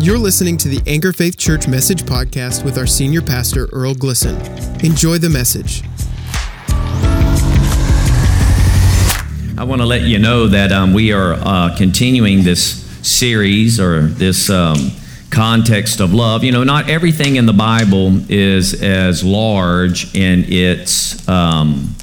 [0.00, 4.38] You're listening to the Anchor Faith Church Message Podcast with our senior pastor, Earl Glisson.
[4.84, 5.82] Enjoy the message.
[9.58, 14.02] I want to let you know that um, we are uh, continuing this series or
[14.02, 14.92] this um,
[15.30, 16.44] context of love.
[16.44, 21.96] You know, not everything in the Bible is as large in its um,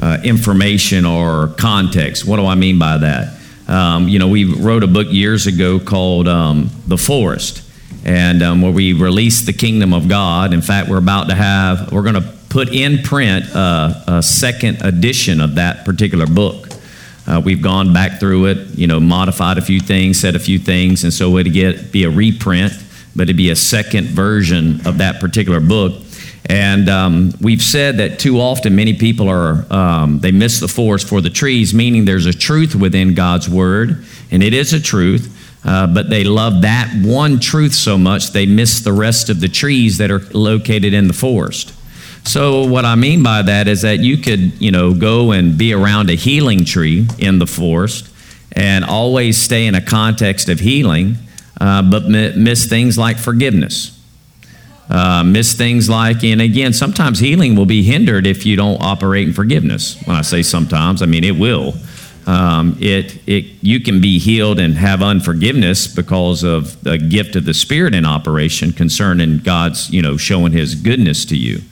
[0.00, 2.26] uh, information or context.
[2.26, 3.37] What do I mean by that?
[3.68, 7.62] Um, you know, we wrote a book years ago called um, The Forest,
[8.04, 10.54] and um, where we released the kingdom of God.
[10.54, 14.82] In fact, we're about to have, we're going to put in print uh, a second
[14.82, 16.68] edition of that particular book.
[17.26, 20.58] Uh, we've gone back through it, you know, modified a few things, said a few
[20.58, 22.72] things, and so it'd get be a reprint,
[23.14, 25.92] but it'd be a second version of that particular book.
[26.48, 31.06] And um, we've said that too often many people are, um, they miss the forest
[31.06, 35.34] for the trees, meaning there's a truth within God's word, and it is a truth,
[35.64, 39.48] uh, but they love that one truth so much they miss the rest of the
[39.48, 41.74] trees that are located in the forest.
[42.26, 45.74] So what I mean by that is that you could, you know, go and be
[45.74, 48.10] around a healing tree in the forest
[48.52, 51.16] and always stay in a context of healing,
[51.60, 53.97] uh, but miss things like forgiveness
[54.90, 59.28] uh, miss things like, and again, sometimes healing will be hindered if you don't operate
[59.28, 60.00] in forgiveness.
[60.04, 61.74] When I say sometimes, I mean it will.
[62.26, 67.46] Um, it, it, you can be healed and have unforgiveness because of the gift of
[67.46, 71.62] the Spirit in operation concerning God's, you know, showing His goodness to you.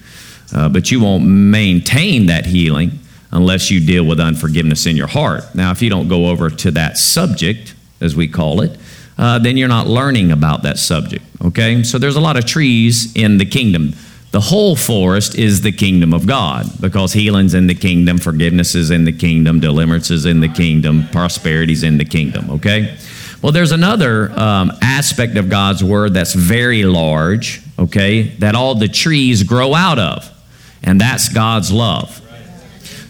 [0.54, 2.98] Uh, but you won't maintain that healing
[3.32, 5.42] unless you deal with unforgiveness in your heart.
[5.54, 8.78] Now, if you don't go over to that subject, as we call it,
[9.18, 11.24] uh, then you're not learning about that subject.
[11.44, 11.82] Okay?
[11.82, 13.94] So there's a lot of trees in the kingdom.
[14.32, 18.90] The whole forest is the kingdom of God because healing's in the kingdom, forgiveness is
[18.90, 22.50] in the kingdom, deliverance is in the kingdom, prosperity's in the kingdom.
[22.50, 22.96] Okay?
[23.40, 28.88] Well, there's another um, aspect of God's word that's very large, okay, that all the
[28.88, 30.28] trees grow out of,
[30.82, 32.22] and that's God's love.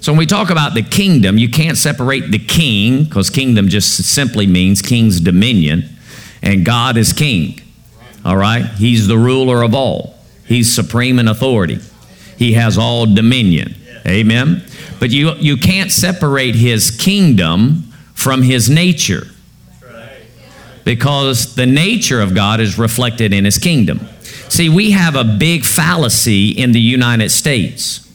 [0.01, 4.05] So when we talk about the kingdom, you can't separate the king, because kingdom just
[4.05, 5.89] simply means king's dominion
[6.43, 7.61] and God is king.
[8.27, 8.65] All right?
[8.65, 11.79] He's the ruler of all, He's supreme in authority,
[12.37, 13.77] He has all dominion.
[14.05, 14.65] Amen?
[14.99, 19.29] But you, you can't separate His kingdom from His nature
[20.85, 24.09] because the nature of God is reflected in His kingdom.
[24.49, 28.13] See, we have a big fallacy in the United States,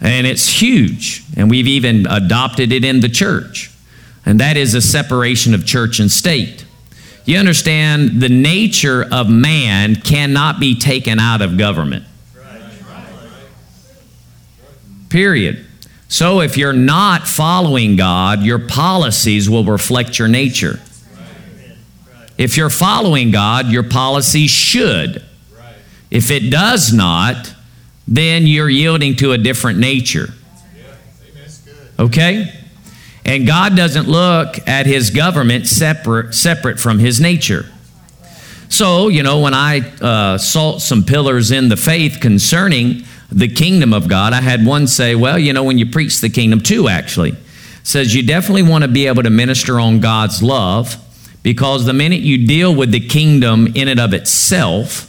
[0.00, 3.70] and it's huge, and we've even adopted it in the church,
[4.26, 6.64] and that is a separation of church and state.
[7.30, 12.04] You understand the nature of man cannot be taken out of government.
[15.10, 15.64] Period.
[16.08, 20.80] So if you're not following God, your policies will reflect your nature.
[22.36, 25.24] If you're following God, your policies should.
[26.10, 27.54] If it does not,
[28.08, 30.30] then you're yielding to a different nature.
[31.96, 32.59] Okay?
[33.24, 37.66] And God doesn't look at his government separate, separate from his nature.
[38.68, 43.92] So, you know, when I uh, salt some pillars in the faith concerning the kingdom
[43.92, 46.88] of God, I had one say, well, you know, when you preach the kingdom, two
[46.88, 47.34] actually,
[47.82, 50.96] says you definitely want to be able to minister on God's love
[51.42, 55.06] because the minute you deal with the kingdom in and of itself,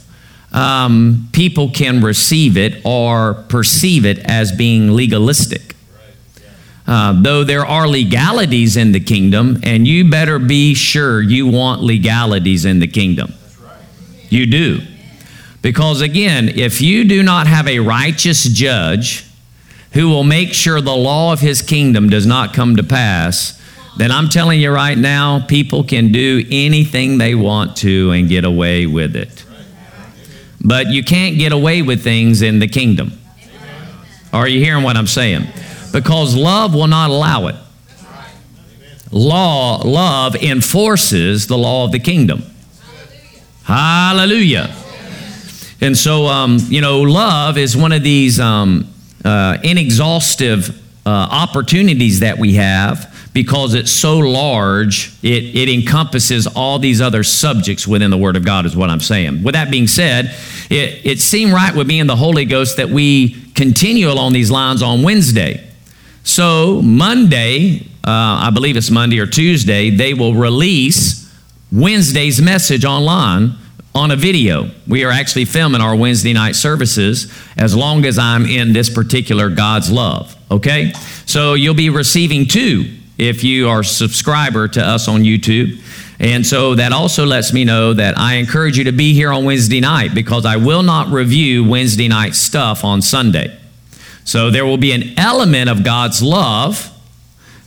[0.52, 5.76] um, people can receive it or perceive it as being legalistic.
[6.92, 11.80] Uh, though there are legalities in the kingdom, and you better be sure you want
[11.80, 13.32] legalities in the kingdom.
[14.28, 14.82] You do.
[15.62, 19.24] Because again, if you do not have a righteous judge
[19.94, 23.58] who will make sure the law of his kingdom does not come to pass,
[23.96, 28.44] then I'm telling you right now, people can do anything they want to and get
[28.44, 29.46] away with it.
[30.62, 33.18] But you can't get away with things in the kingdom.
[34.30, 35.46] Are you hearing what I'm saying?
[35.92, 37.56] Because love will not allow it.
[39.10, 42.42] Law, love enforces the law of the kingdom.
[43.64, 44.74] Hallelujah.
[45.82, 48.88] And so, um, you know, love is one of these um,
[49.24, 50.70] uh, inexhaustive
[51.04, 57.22] uh, opportunities that we have because it's so large, it, it encompasses all these other
[57.22, 59.42] subjects within the Word of God, is what I'm saying.
[59.42, 60.34] With that being said,
[60.70, 64.50] it, it seemed right with me and the Holy Ghost that we continue along these
[64.50, 65.66] lines on Wednesday.
[66.24, 71.32] So, Monday, uh, I believe it's Monday or Tuesday, they will release
[71.72, 73.54] Wednesday's message online
[73.94, 74.70] on a video.
[74.86, 79.50] We are actually filming our Wednesday night services as long as I'm in this particular
[79.50, 80.36] God's love.
[80.50, 80.92] Okay?
[81.26, 85.80] So, you'll be receiving two if you are a subscriber to us on YouTube.
[86.20, 89.44] And so that also lets me know that I encourage you to be here on
[89.44, 93.58] Wednesday night because I will not review Wednesday night stuff on Sunday.
[94.24, 96.90] So there will be an element of God's love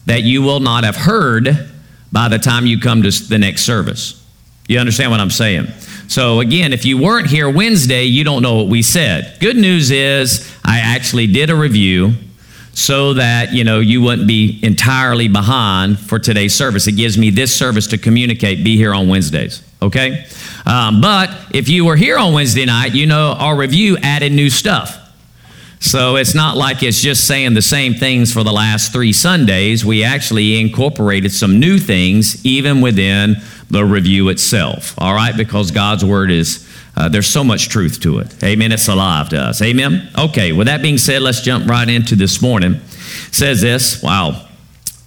[0.06, 1.70] that you will not have heard
[2.12, 4.24] by the time you come to the next service.
[4.68, 5.68] You understand what I'm saying?
[6.08, 9.38] So, again, if you weren't here Wednesday, you don't know what we said.
[9.40, 12.14] Good news is I actually did a review
[12.74, 16.88] so that you know you wouldn't be entirely behind for today's service.
[16.88, 18.64] It gives me this service to communicate.
[18.64, 20.26] Be here on Wednesdays, okay?
[20.66, 24.50] Um, but if you were here on Wednesday night, you know our review added new
[24.50, 25.05] stuff.
[25.86, 29.86] So it's not like it's just saying the same things for the last three Sundays.
[29.86, 33.36] We actually incorporated some new things even within
[33.70, 34.96] the review itself.
[34.98, 36.68] All right, because God's word is
[36.98, 38.44] uh, there's so much truth to it.
[38.44, 38.72] Amen.
[38.72, 39.62] It's alive to us.
[39.62, 40.10] Amen.
[40.18, 42.74] Okay, with that being said, let's jump right into this morning.
[42.74, 44.48] It says this, wow.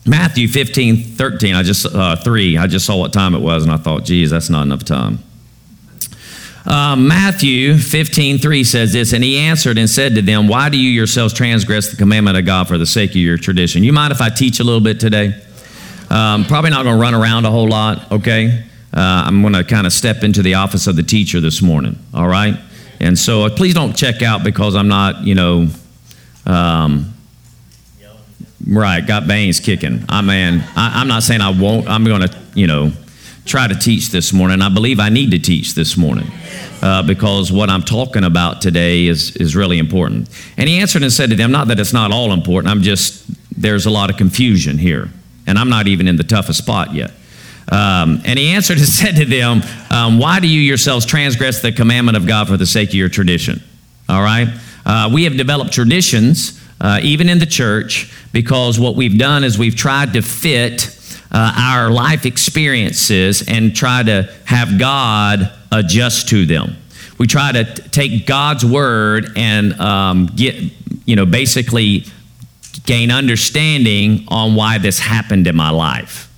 [0.07, 3.73] Matthew 15, 13, I just, uh, 3, I just saw what time it was and
[3.73, 5.19] I thought, geez, that's not enough time.
[6.69, 10.77] Uh, Matthew 15, 3 says this, and he answered and said to them, Why do
[10.77, 13.83] you yourselves transgress the commandment of God for the sake of your tradition?
[13.83, 15.33] You mind if I teach a little bit today?
[16.11, 18.65] Um, probably not going to run around a whole lot, okay?
[18.93, 21.99] Uh, I'm going to kind of step into the office of the teacher this morning,
[22.13, 22.55] all right?
[23.01, 25.69] And so uh, please don't check out because I'm not, you know,
[26.45, 27.15] um,
[28.67, 30.05] right, got veins kicking.
[30.11, 31.89] I mean, I, I'm not saying I won't.
[31.89, 32.93] I'm going to, you know,
[33.49, 34.63] try to teach this morning.
[34.63, 36.31] I believe I need to teach this morning
[36.83, 40.29] uh, because what I'm talking about today is, is really important.
[40.57, 43.25] And he answered and said to them, Not that it's not all important, I'm just,
[43.61, 45.09] there's a lot of confusion here.
[45.47, 47.11] And I'm not even in the toughest spot yet.
[47.71, 51.73] Um, and he answered and said to them, um, Why do you yourselves transgress the
[51.73, 53.63] commandment of God for the sake of your tradition?
[54.09, 54.49] All right?
[54.85, 59.59] Uh, we have developed traditions, uh, even in the church, because what we've done is
[59.59, 60.98] we've tried to fit
[61.31, 66.77] uh, our life experiences and try to have God adjust to them.
[67.19, 70.55] We try to t- take God's word and um, get,
[71.05, 72.05] you know, basically
[72.87, 76.33] gain understanding on why this happened in my life.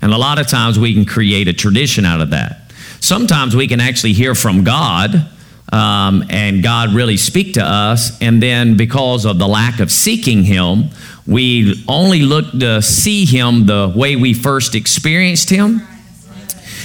[0.00, 2.72] And a lot of times we can create a tradition out of that.
[3.00, 5.28] Sometimes we can actually hear from God
[5.72, 10.44] um, and God really speak to us, and then because of the lack of seeking
[10.44, 10.90] Him,
[11.26, 15.80] we only look to see Him the way we first experienced Him.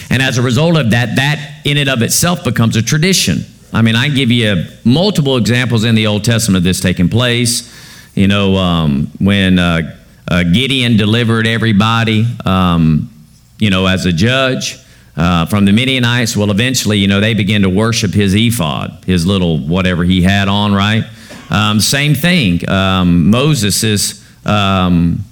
[0.09, 3.39] And as a result of that, that in and of itself becomes a tradition.
[3.73, 7.73] I mean, I give you multiple examples in the Old Testament of this taking place.
[8.15, 9.97] You know, um, when uh,
[10.29, 13.09] uh, Gideon delivered everybody, um,
[13.59, 14.77] you know, as a judge
[15.17, 16.37] uh, from the Midianites.
[16.37, 20.47] Well, eventually, you know, they began to worship his ephod, his little whatever he had
[20.47, 21.03] on, right?
[21.49, 22.67] Um, same thing.
[22.69, 25.23] Um, Moses' um,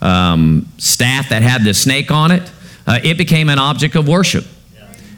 [0.00, 2.50] um, staff that had the snake on it,
[2.86, 4.46] uh, it became an object of worship.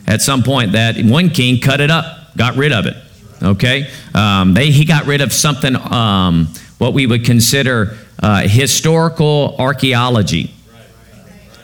[0.07, 2.97] At some point, that one king cut it up, got rid of it.
[3.43, 6.49] Okay, um, they he got rid of something um,
[6.79, 10.55] what we would consider uh, historical archaeology.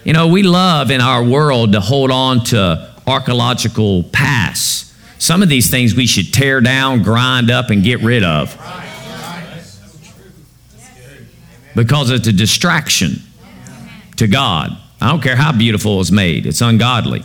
[0.05, 4.93] You know, we love in our world to hold on to archaeological past.
[5.21, 8.57] Some of these things we should tear down, grind up, and get rid of
[11.75, 13.23] because it's a distraction
[14.17, 14.77] to God.
[15.01, 17.25] I don't care how beautiful it's made, it's ungodly.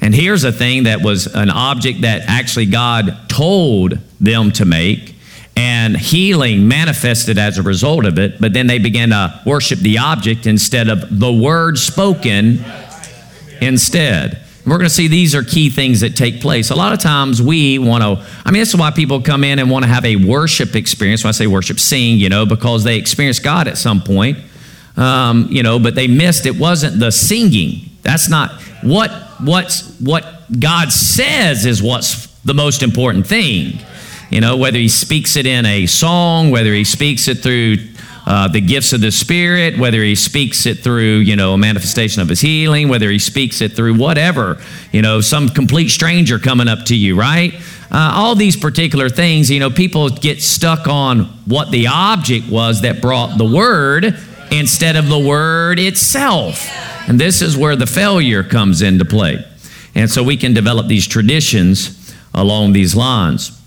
[0.00, 5.11] And here's a thing that was an object that actually God told them to make,
[5.56, 9.98] and healing manifested as a result of it, but then they began to worship the
[9.98, 12.64] object instead of the word spoken
[13.60, 14.42] instead.
[14.64, 16.70] We're going to see these are key things that take place.
[16.70, 19.58] A lot of times we want to, I mean, this is why people come in
[19.58, 21.24] and want to have a worship experience.
[21.24, 24.38] When I say worship, sing, you know, because they experienced God at some point,
[24.96, 27.90] um, you know, but they missed it wasn't the singing.
[28.02, 30.24] That's not what what's what
[30.60, 33.78] God says is what's the most important thing.
[34.32, 37.76] You know, whether he speaks it in a song, whether he speaks it through
[38.24, 42.22] uh, the gifts of the Spirit, whether he speaks it through, you know, a manifestation
[42.22, 44.58] of his healing, whether he speaks it through whatever,
[44.90, 47.52] you know, some complete stranger coming up to you, right?
[47.90, 52.80] Uh, all these particular things, you know, people get stuck on what the object was
[52.80, 54.18] that brought the word
[54.50, 56.66] instead of the word itself.
[57.06, 59.44] And this is where the failure comes into play.
[59.94, 63.58] And so we can develop these traditions along these lines.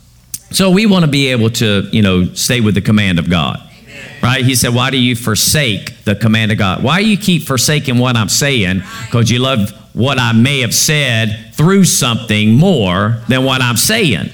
[0.56, 3.62] So we want to be able to, you know, stay with the command of God.
[4.24, 4.46] Right?
[4.46, 6.82] He said, Why do you forsake the command of God?
[6.82, 8.82] Why do you keep forsaking what I'm saying?
[9.04, 14.30] Because you love what I may have said through something more than what I'm saying.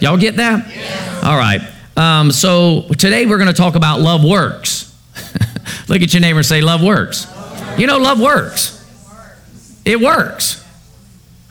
[0.00, 1.24] Y'all get that?
[1.24, 1.60] All right.
[1.96, 4.92] Um, so today we're going to talk about love works.
[5.88, 7.32] Look at your neighbor and say, Love works.
[7.78, 8.84] You know, love works.
[9.84, 10.60] It works.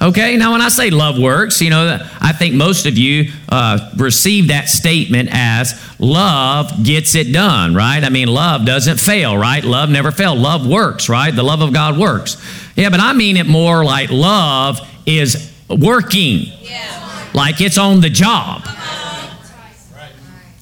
[0.01, 3.91] Okay, now when I say love works, you know, I think most of you uh,
[3.97, 8.01] receive that statement as love gets it done, right?
[8.01, 9.61] I mean, love doesn't fail, right?
[9.61, 10.39] Love never fails.
[10.39, 11.35] Love works, right?
[11.35, 12.37] The love of God works.
[12.77, 17.29] Yeah, but I mean it more like love is working, yeah.
[17.33, 18.61] like it's on the job.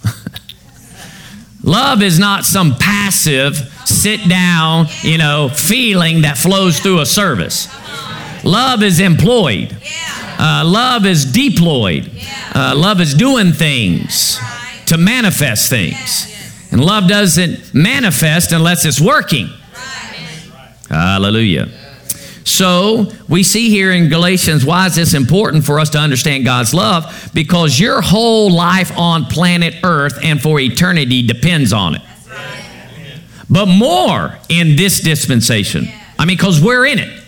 [1.64, 7.68] love is not some passive, sit down, you know, feeling that flows through a service.
[8.48, 9.76] Love is employed.
[10.40, 12.10] Uh, love is deployed.
[12.56, 14.40] Uh, love is doing things
[14.86, 16.34] to manifest things.
[16.72, 19.50] And love doesn't manifest unless it's working.
[20.90, 21.68] Hallelujah.
[22.46, 26.74] So we see here in Galatians why is this important for us to understand God's
[26.74, 27.30] love?
[27.34, 32.02] Because your whole life on planet Earth and for eternity depends on it.
[33.50, 35.90] But more in this dispensation.
[36.18, 37.24] I mean, because we're in it.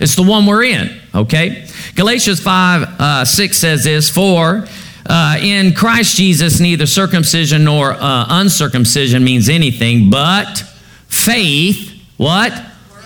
[0.00, 1.66] It's the one we're in, okay?
[1.94, 4.66] Galatians 5 uh, 6 says this For
[5.08, 10.64] uh, in Christ Jesus, neither circumcision nor uh, uncircumcision means anything, but
[11.08, 12.52] faith, what?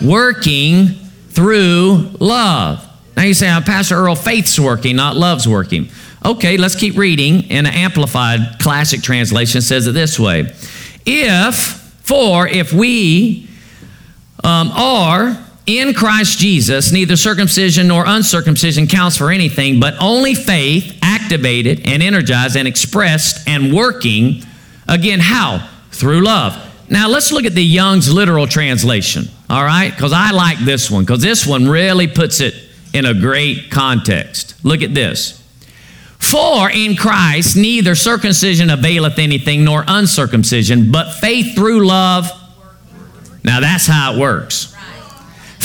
[0.02, 0.88] Working
[1.28, 2.86] through love.
[3.16, 5.90] Now you say, oh, Pastor Earl, faith's working, not love's working.
[6.24, 7.44] Okay, let's keep reading.
[7.44, 10.52] In an amplified classic translation says it this way
[11.06, 11.56] If,
[12.02, 13.48] for if we
[14.42, 15.36] um, are
[15.78, 22.02] in Christ Jesus, neither circumcision nor uncircumcision counts for anything, but only faith activated and
[22.02, 24.42] energized and expressed and working.
[24.88, 25.68] Again, how?
[25.90, 26.56] Through love.
[26.88, 29.90] Now let's look at the Young's literal translation, all right?
[29.90, 32.54] Because I like this one, because this one really puts it
[32.92, 34.54] in a great context.
[34.64, 35.36] Look at this.
[36.18, 42.30] For in Christ neither circumcision availeth anything nor uncircumcision, but faith through love.
[43.44, 44.74] Now that's how it works.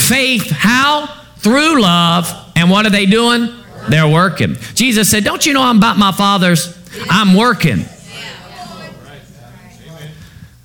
[0.08, 1.08] Faith, how?
[1.38, 2.52] Through love.
[2.56, 3.50] And what are they doing?
[3.90, 4.56] They're working.
[4.74, 6.78] Jesus said, Don't you know I'm about my Father's?
[7.10, 7.86] I'm working.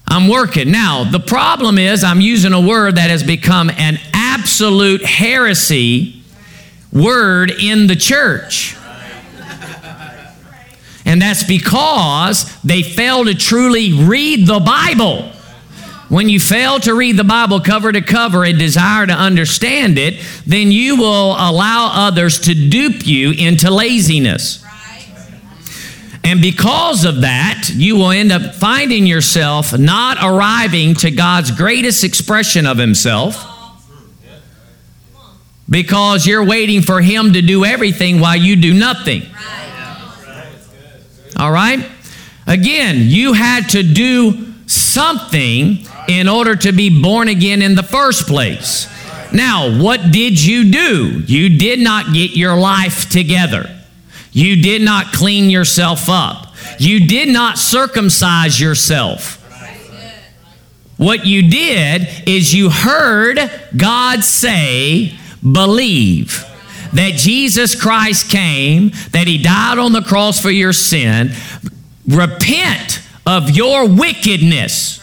[0.06, 0.72] I'm working.
[0.72, 6.22] Now, the problem is I'm using a word that has become an absolute heresy
[6.92, 8.76] word in the church.
[11.04, 15.32] And that's because they fail to truly read the Bible.
[16.10, 20.20] When you fail to read the Bible cover to cover and desire to understand it,
[20.44, 24.64] then you will allow others to dupe you into laziness.
[26.24, 32.02] And because of that, you will end up finding yourself not arriving to God's greatest
[32.02, 33.46] expression of Himself
[35.68, 39.22] because you're waiting for Him to do everything while you do nothing.
[41.36, 41.88] All right?
[42.48, 48.26] Again, you had to do something in order to be born again in the first
[48.26, 48.88] place.
[49.32, 51.22] Now, what did you do?
[51.26, 53.70] You did not get your life together.
[54.32, 56.54] You did not clean yourself up.
[56.78, 59.36] You did not circumcise yourself.
[60.96, 63.38] What you did is you heard
[63.76, 66.44] God say, believe
[66.92, 71.30] that Jesus Christ came, that He died on the cross for your sin.
[72.06, 73.00] Repent
[73.30, 75.00] of your wickedness.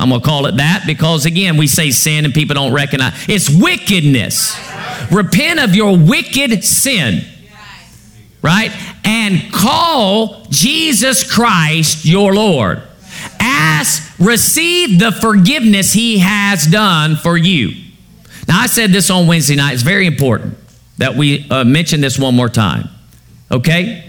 [0.00, 3.14] I'm going to call it that because, again, we say sin and people don't recognize
[3.28, 4.58] it's wickedness.
[5.12, 7.24] Repent of your wicked sin,
[8.42, 8.72] right?
[9.04, 12.82] And call Jesus Christ your Lord.
[13.38, 17.70] Ask, receive the forgiveness He has done for you.
[18.48, 19.74] Now, I said this on Wednesday night.
[19.74, 20.58] It's very important
[20.98, 22.88] that we uh, mention this one more time.
[23.50, 24.03] Okay?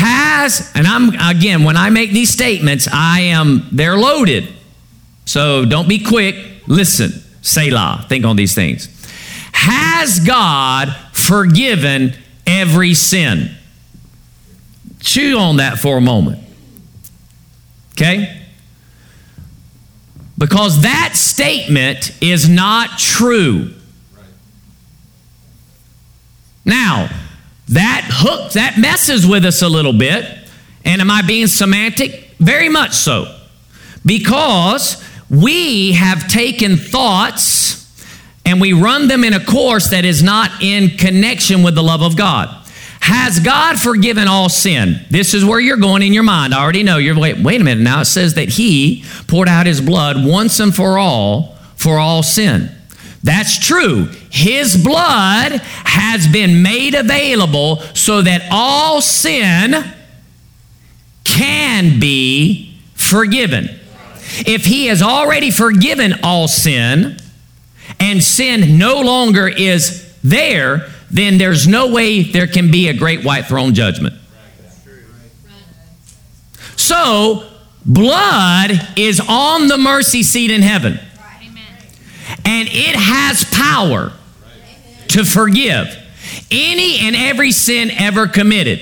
[0.00, 4.48] Has, and I'm, again, when I make these statements, I am, they're loaded.
[5.26, 6.36] So don't be quick.
[6.66, 8.88] Listen, Selah, think on these things.
[9.52, 12.14] Has God forgiven
[12.46, 13.54] every sin?
[15.00, 16.42] Chew on that for a moment.
[17.92, 18.42] Okay?
[20.38, 23.74] Because that statement is not true.
[26.64, 27.10] Now,
[27.70, 30.24] that hooks, that messes with us a little bit.
[30.84, 32.30] And am I being semantic?
[32.38, 33.36] Very much so.
[34.04, 37.78] Because we have taken thoughts
[38.44, 42.02] and we run them in a course that is not in connection with the love
[42.02, 42.56] of God.
[43.00, 45.00] Has God forgiven all sin?
[45.10, 46.54] This is where you're going in your mind.
[46.54, 46.98] I already know.
[46.98, 47.82] You're wait, wait a minute.
[47.82, 52.22] Now it says that He poured out His blood once and for all for all
[52.22, 52.70] sin.
[53.22, 54.10] That's true.
[54.30, 59.92] His blood has been made available so that all sin
[61.24, 63.68] can be forgiven.
[64.46, 67.18] If he has already forgiven all sin
[67.98, 73.24] and sin no longer is there, then there's no way there can be a great
[73.24, 74.14] white throne judgment.
[76.76, 77.50] So,
[77.84, 81.00] blood is on the mercy seat in heaven.
[82.44, 84.12] And it has power
[85.10, 85.96] to forgive
[86.50, 88.80] any and every sin ever committed.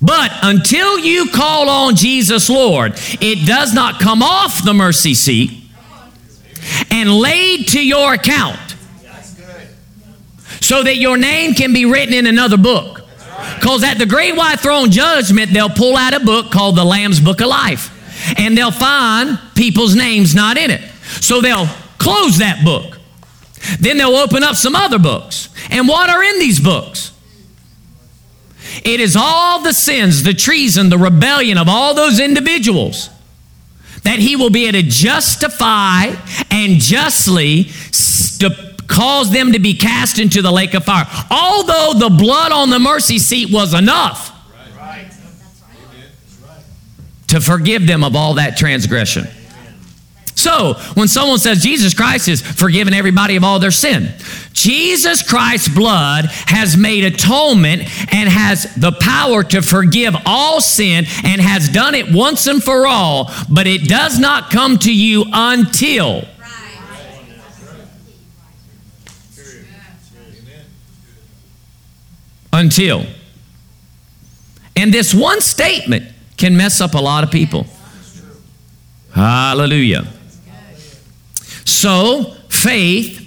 [0.00, 5.62] But until you call on Jesus Lord, it does not come off the mercy seat
[6.90, 8.58] and laid to your account
[10.60, 13.02] so that your name can be written in another book.
[13.54, 17.20] Because at the great white throne judgment, they'll pull out a book called the Lamb's
[17.20, 17.90] Book of Life
[18.38, 20.82] and they'll find people's names not in it.
[21.20, 22.93] So they'll close that book.
[23.78, 25.48] Then they'll open up some other books.
[25.70, 27.12] And what are in these books?
[28.84, 33.10] It is all the sins, the treason, the rebellion of all those individuals
[34.02, 36.14] that he will be able to justify
[36.50, 41.06] and justly st- cause them to be cast into the lake of fire.
[41.30, 44.30] Although the blood on the mercy seat was enough
[47.28, 49.26] to forgive them of all that transgression.
[50.44, 54.12] So, when someone says Jesus Christ has forgiven everybody of all their sin,
[54.52, 57.80] Jesus Christ's blood has made atonement
[58.12, 62.86] and has the power to forgive all sin and has done it once and for
[62.86, 66.28] all, but it does not come to you until.
[72.52, 73.06] Until.
[74.76, 76.04] And this one statement
[76.36, 77.66] can mess up a lot of people.
[79.14, 80.13] Hallelujah.
[81.64, 83.20] So, faith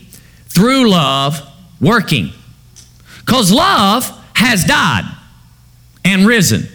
[0.49, 1.41] through love
[1.79, 2.31] working.
[3.19, 5.03] Because love has died
[6.05, 6.67] and risen.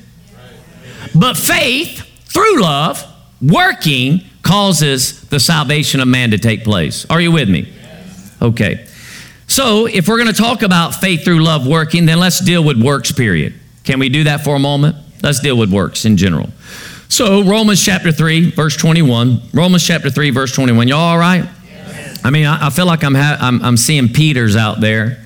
[1.15, 3.05] But faith through love
[3.41, 7.07] working causes the salvation of man to take place.
[7.09, 7.73] Are you with me?
[8.41, 8.87] Okay.
[9.47, 12.83] So, if we're going to talk about faith through love working, then let's deal with
[12.83, 13.55] works, period.
[13.85, 14.97] Can we do that for a moment?
[15.23, 16.51] Let's deal with works in general.
[17.13, 19.43] So, Romans chapter 3, verse 21.
[19.53, 20.89] Romans chapter 3, verse 21.
[20.89, 21.45] Y'all all right?
[21.63, 22.25] Yes.
[22.25, 25.23] I mean, I, I feel like I'm, ha- I'm, I'm seeing Peter's out there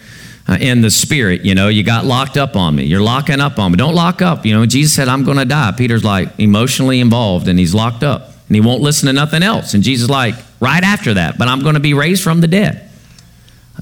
[0.48, 1.42] uh, in the spirit.
[1.42, 2.86] You know, you got locked up on me.
[2.86, 3.76] You're locking up on me.
[3.76, 4.44] Don't lock up.
[4.44, 5.72] You know, Jesus said, I'm going to die.
[5.78, 9.72] Peter's like emotionally involved and he's locked up and he won't listen to nothing else.
[9.72, 12.90] And Jesus like, right after that, but I'm going to be raised from the dead.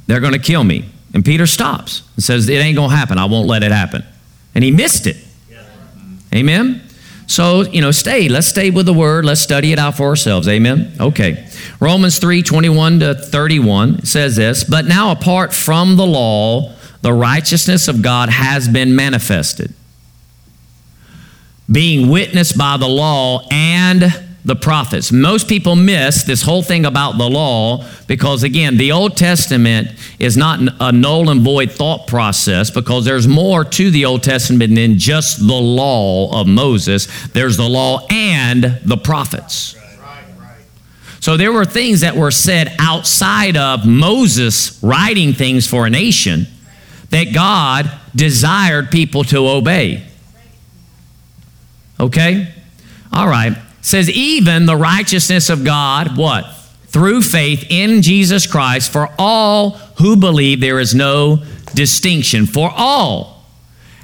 [0.09, 0.90] They're going to kill me.
[1.14, 3.17] And Peter stops and says, It ain't going to happen.
[3.17, 4.05] I won't let it happen.
[4.55, 5.17] And he missed it.
[6.35, 6.83] Amen?
[7.27, 8.29] So, you know, stay.
[8.29, 9.25] Let's stay with the word.
[9.25, 10.47] Let's study it out for ourselves.
[10.49, 10.93] Amen?
[11.01, 11.47] Okay.
[11.81, 17.89] Romans 3 21 to 31 says this But now, apart from the law, the righteousness
[17.89, 19.75] of God has been manifested,
[21.71, 24.05] being witnessed by the law and
[24.44, 25.11] the prophets.
[25.11, 30.37] Most people miss this whole thing about the law because, again, the Old Testament is
[30.37, 34.98] not a null and void thought process because there's more to the Old Testament than
[34.98, 37.28] just the law of Moses.
[37.28, 39.76] There's the law and the prophets.
[41.20, 46.46] So there were things that were said outside of Moses writing things for a nation
[47.09, 50.07] that God desired people to obey.
[51.98, 52.52] Okay?
[53.11, 56.47] All right says, even the righteousness of God, what?
[56.87, 61.44] Through faith in Jesus Christ for all who believe there is no
[61.75, 62.47] distinction.
[62.47, 63.44] For all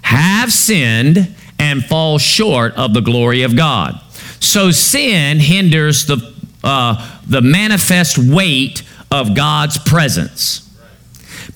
[0.03, 3.99] have sinned and fall short of the glory of God.
[4.39, 10.69] So sin hinders the, uh, the manifest weight of God's presence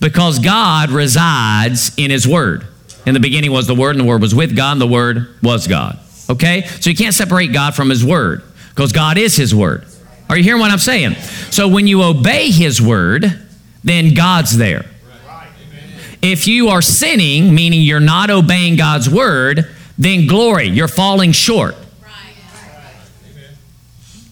[0.00, 2.66] because God resides in His Word.
[3.04, 5.28] In the beginning was the Word, and the Word was with God, and the Word
[5.42, 5.98] was God.
[6.28, 6.66] Okay?
[6.80, 9.86] So you can't separate God from His Word because God is His Word.
[10.28, 11.14] Are you hearing what I'm saying?
[11.50, 13.40] So when you obey His Word,
[13.82, 14.86] then God's there.
[16.22, 21.76] If you are sinning, meaning you're not obeying God's Word, then glory, you're falling short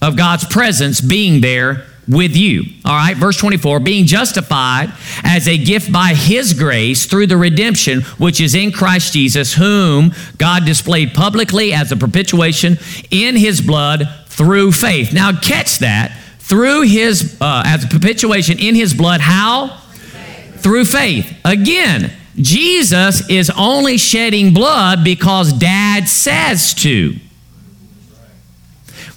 [0.01, 2.65] of God's presence being there with you.
[2.85, 8.03] All right, verse 24 being justified as a gift by his grace through the redemption
[8.19, 12.79] which is in Christ Jesus, whom God displayed publicly as a propitiation
[13.11, 15.13] in his blood through faith.
[15.13, 19.69] Now, catch that through his, uh, as a propitiation in his blood, how?
[19.69, 20.61] Faith.
[20.63, 21.33] Through faith.
[21.45, 27.17] Again, Jesus is only shedding blood because dad says to.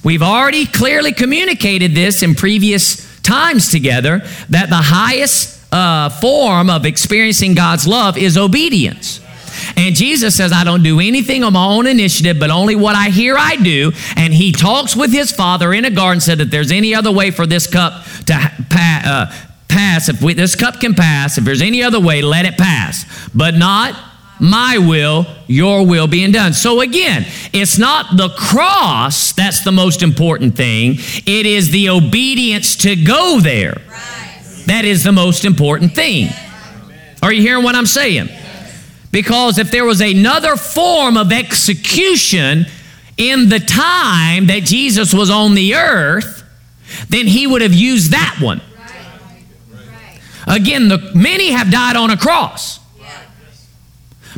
[0.06, 6.86] We've already clearly communicated this in previous times together that the highest uh, form of
[6.86, 9.20] experiencing God's love is obedience.
[9.76, 13.08] And Jesus says, I don't do anything on my own initiative, but only what I
[13.08, 13.90] hear I do.
[14.14, 17.32] And he talks with his father in a garden, said that there's any other way
[17.32, 19.26] for this cup to uh,
[19.66, 20.08] pass.
[20.08, 23.28] If we, this cup can pass, if there's any other way, let it pass.
[23.34, 24.00] But not
[24.40, 26.52] my will, your will being done.
[26.52, 32.76] So again, it's not the cross that's the most important thing, it is the obedience
[32.76, 33.80] to go there.
[34.66, 36.28] That is the most important thing.
[37.22, 38.28] Are you hearing what I'm saying?
[39.12, 42.66] Because if there was another form of execution
[43.16, 46.42] in the time that Jesus was on the earth,
[47.08, 48.60] then he would have used that one.
[50.46, 52.78] Again, the many have died on a cross.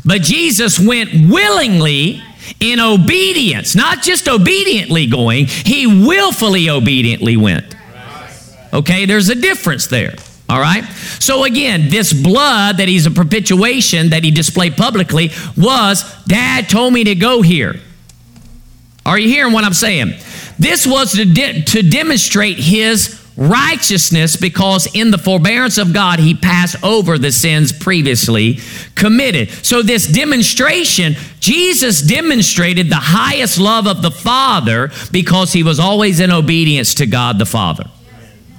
[0.09, 2.23] But Jesus went willingly
[2.61, 7.77] in obedience, not just obediently going, he willfully obediently went.
[8.73, 10.15] Okay, there's a difference there.
[10.49, 10.83] All right?
[11.21, 16.95] So again, this blood that he's a propitiation that he displayed publicly was dad told
[16.95, 17.79] me to go here.
[19.05, 20.15] Are you hearing what I'm saying?
[20.59, 26.35] This was to, de- to demonstrate his righteousness because in the forbearance of God, he
[26.35, 28.59] passed over the sins previously
[28.97, 29.49] committed.
[29.65, 36.19] So, this demonstration, Jesus demonstrated the highest love of the Father because he was always
[36.19, 37.85] in obedience to God the Father.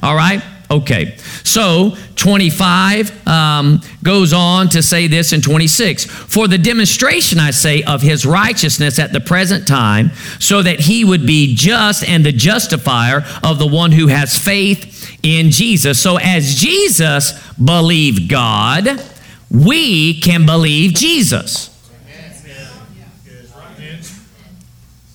[0.01, 0.41] All right?
[0.71, 7.49] Okay, so 25 um, goes on to say this in 26 For the demonstration, I
[7.49, 12.23] say, of his righteousness at the present time, so that he would be just and
[12.23, 15.99] the justifier of the one who has faith in Jesus.
[15.99, 19.03] So, as Jesus believed God,
[19.49, 21.75] we can believe Jesus.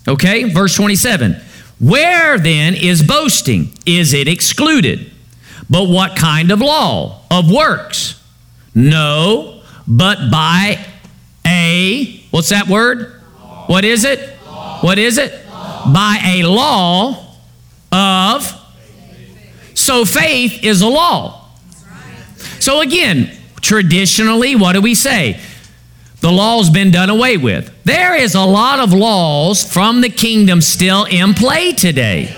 [0.09, 1.37] Okay, verse 27.
[1.79, 3.73] Where then is boasting?
[3.87, 5.14] Is it excluded?
[5.69, 7.21] But what kind of law?
[7.31, 8.21] Of works?
[8.75, 10.85] No, but by
[11.47, 13.21] a, what's that word?
[13.67, 14.31] What is it?
[14.81, 15.33] What is it?
[15.51, 17.37] By a law
[17.93, 18.61] of,
[19.75, 21.49] so faith is a law.
[22.59, 25.41] So again, traditionally, what do we say?
[26.21, 27.71] The law's been done away with.
[27.85, 32.35] There is a lot of laws from the kingdom still in play today.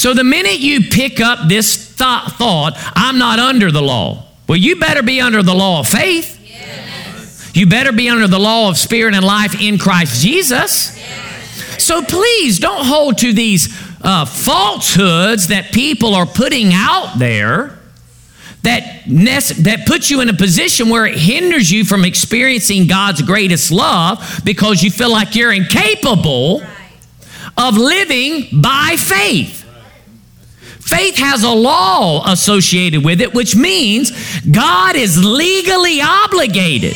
[0.00, 4.56] So the minute you pick up this th- thought, I'm not under the law, well,
[4.56, 6.40] you better be under the law of faith.
[6.42, 7.52] Yes.
[7.54, 10.96] You better be under the law of spirit and life in Christ Jesus.
[10.96, 11.84] Yes.
[11.84, 17.78] So please don't hold to these uh, falsehoods that people are putting out there
[18.62, 23.70] that, that puts you in a position where it hinders you from experiencing God's greatest
[23.70, 26.62] love because you feel like you're incapable
[27.58, 29.59] of living by faith.
[30.80, 36.94] Faith has a law associated with it, which means God is legally obligated.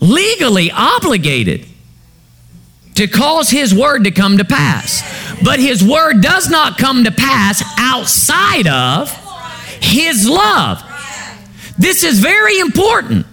[0.00, 1.66] Legally obligated
[2.94, 5.02] to cause His word to come to pass.
[5.42, 9.10] But His word does not come to pass outside of
[9.80, 10.82] His love.
[11.78, 13.26] This is very important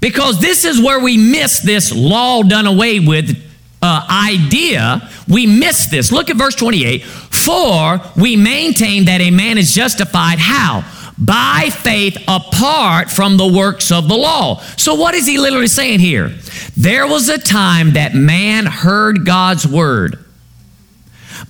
[0.00, 3.47] because this is where we miss this law done away with
[3.80, 6.10] uh, idea, we miss this.
[6.10, 7.04] Look at verse 28.
[7.04, 10.84] For we maintain that a man is justified how?
[11.16, 14.60] By faith apart from the works of the law.
[14.76, 16.28] So, what is he literally saying here?
[16.76, 20.24] There was a time that man heard God's word,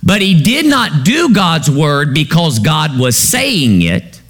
[0.01, 4.21] but he did not do God's word because God was saying it.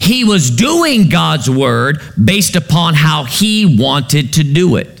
[0.00, 4.97] He was doing God's word based upon how he wanted to do it.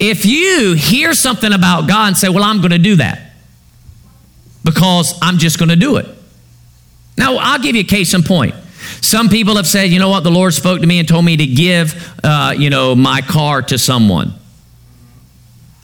[0.00, 3.20] If you hear something about God and say, Well, I'm going to do that
[4.64, 6.06] because I'm just going to do it.
[7.16, 8.54] Now, I'll give you a case in point.
[9.02, 11.36] Some people have said, you know what, the Lord spoke to me and told me
[11.36, 14.32] to give, uh, you know, my car to someone.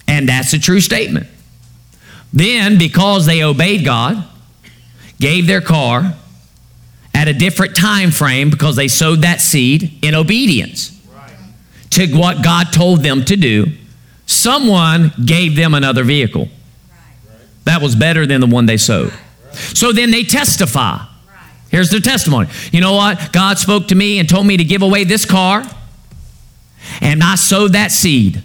[0.09, 1.27] And that's a true statement.
[2.33, 4.25] Then, because they obeyed God,
[5.21, 6.15] gave their car
[7.15, 11.33] at a different time frame because they sowed that seed in obedience right.
[11.91, 13.73] to what God told them to do,
[14.27, 16.49] someone gave them another vehicle.
[17.65, 19.13] That was better than the one they sowed.
[19.53, 20.99] So then they testify.
[21.71, 22.49] Here's their testimony.
[22.73, 23.33] You know what?
[23.33, 25.65] God spoke to me and told me to give away this car,
[27.01, 28.43] and I sowed that seed.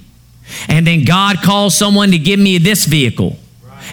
[0.68, 3.38] And then God called someone to give me this vehicle,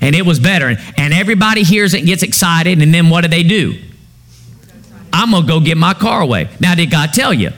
[0.01, 0.77] and it was better.
[0.97, 3.79] And everybody hears it and gets excited, and then what do they do?
[5.13, 6.49] I'm going to go get my car away.
[6.61, 7.51] Now, did God tell you?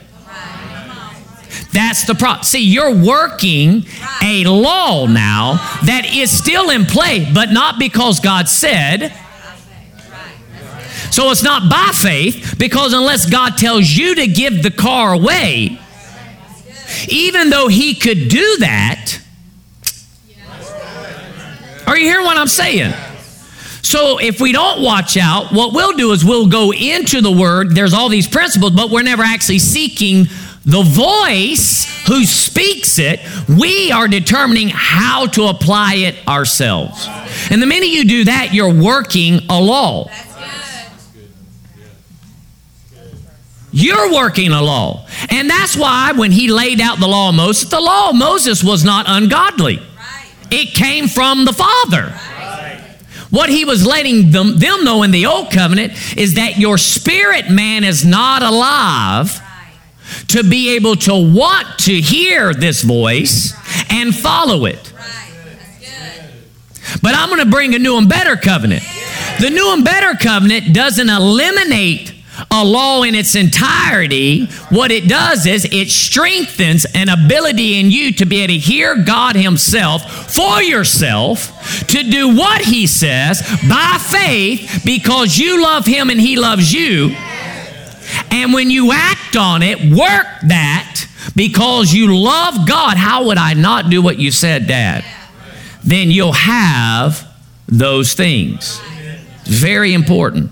[1.73, 2.43] That's the problem.
[2.43, 3.85] See, you're working
[4.21, 5.53] a law now
[5.85, 9.13] that is still in play, but not because God said.
[11.11, 15.77] So it's not by faith because unless God tells you to give the car away,
[17.09, 19.19] even though He could do that,
[21.85, 22.93] are you hearing what I'm saying?
[23.81, 27.71] So if we don't watch out, what we'll do is we'll go into the Word.
[27.71, 30.27] There's all these principles, but we're never actually seeking
[30.65, 33.19] the voice who speaks it.
[33.49, 37.07] We are determining how to apply it ourselves.
[37.49, 40.09] And the minute you do that, you're working a law.
[43.73, 45.07] You're working a law.
[45.29, 48.63] And that's why when he laid out the law of Moses, the law of Moses
[48.63, 49.81] was not ungodly.
[50.51, 52.13] It came from the Father.
[53.29, 57.49] What he was letting them, them know in the old covenant is that your spirit
[57.49, 59.41] man is not alive
[60.29, 63.53] to be able to want to hear this voice
[63.89, 64.93] and follow it.
[67.01, 68.83] But I'm going to bring a new and better covenant.
[69.39, 72.13] The new and better covenant doesn't eliminate
[72.49, 78.13] a law in its entirety, what it does is it strengthens an ability in you
[78.13, 83.97] to be able to hear God Himself for yourself, to do what He says by
[83.99, 87.15] faith because you love Him and He loves you.
[88.31, 92.97] And when you act on it, work that because you love God.
[92.97, 95.03] How would I not do what you said, Dad?
[95.83, 97.27] Then you'll have
[97.67, 98.79] those things.
[99.43, 100.51] Very important.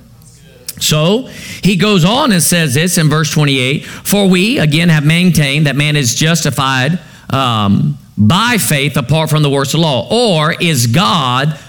[0.80, 1.28] So
[1.62, 5.76] he goes on and says this in verse 28 For we, again, have maintained that
[5.76, 10.08] man is justified um, by faith apart from the works of law.
[10.10, 11.60] Or is God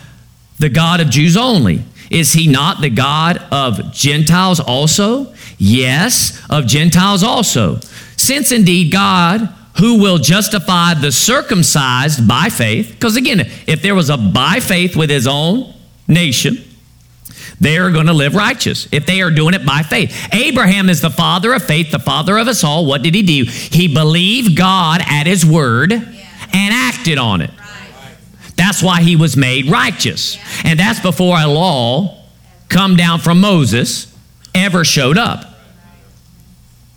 [0.59, 1.85] the God of Jews only?
[2.11, 5.33] Is he not the God of Gentiles also?
[5.63, 7.81] Yes, of Gentiles also.
[8.17, 14.09] Since indeed God, who will justify the circumcised by faith, because again, if there was
[14.09, 15.75] a by faith with his own
[16.09, 16.65] nation,
[17.61, 20.29] they are going to live righteous if they are doing it by faith.
[20.33, 22.87] Abraham is the father of faith, the father of us all.
[22.87, 23.45] What did he do?
[23.45, 27.51] He believed God at his word and acted on it.
[28.57, 30.39] That's why he was made righteous.
[30.65, 32.25] And that's before a law
[32.71, 34.15] come down from Moses
[34.55, 35.50] ever showed up.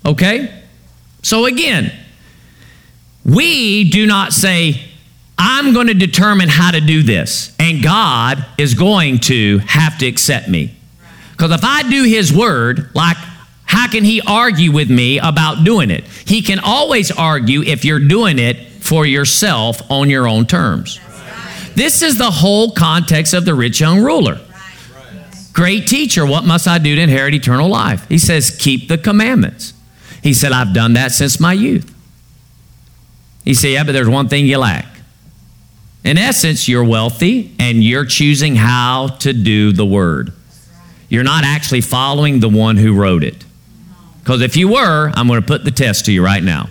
[0.05, 0.63] Okay?
[1.21, 1.91] So again,
[3.25, 4.81] we do not say,
[5.37, 10.07] I'm going to determine how to do this, and God is going to have to
[10.07, 10.75] accept me.
[11.31, 13.17] Because if I do His word, like,
[13.65, 16.05] how can He argue with me about doing it?
[16.05, 20.99] He can always argue if you're doing it for yourself on your own terms.
[21.75, 24.39] This is the whole context of the rich young ruler.
[25.53, 28.07] Great teacher, what must I do to inherit eternal life?
[28.09, 29.73] He says, Keep the commandments.
[30.23, 31.93] He said, I've done that since my youth.
[33.43, 34.85] He said, Yeah, but there's one thing you lack.
[36.03, 40.33] In essence, you're wealthy and you're choosing how to do the word.
[41.09, 43.45] You're not actually following the one who wrote it.
[44.19, 46.69] Because if you were, I'm going to put the test to you right now.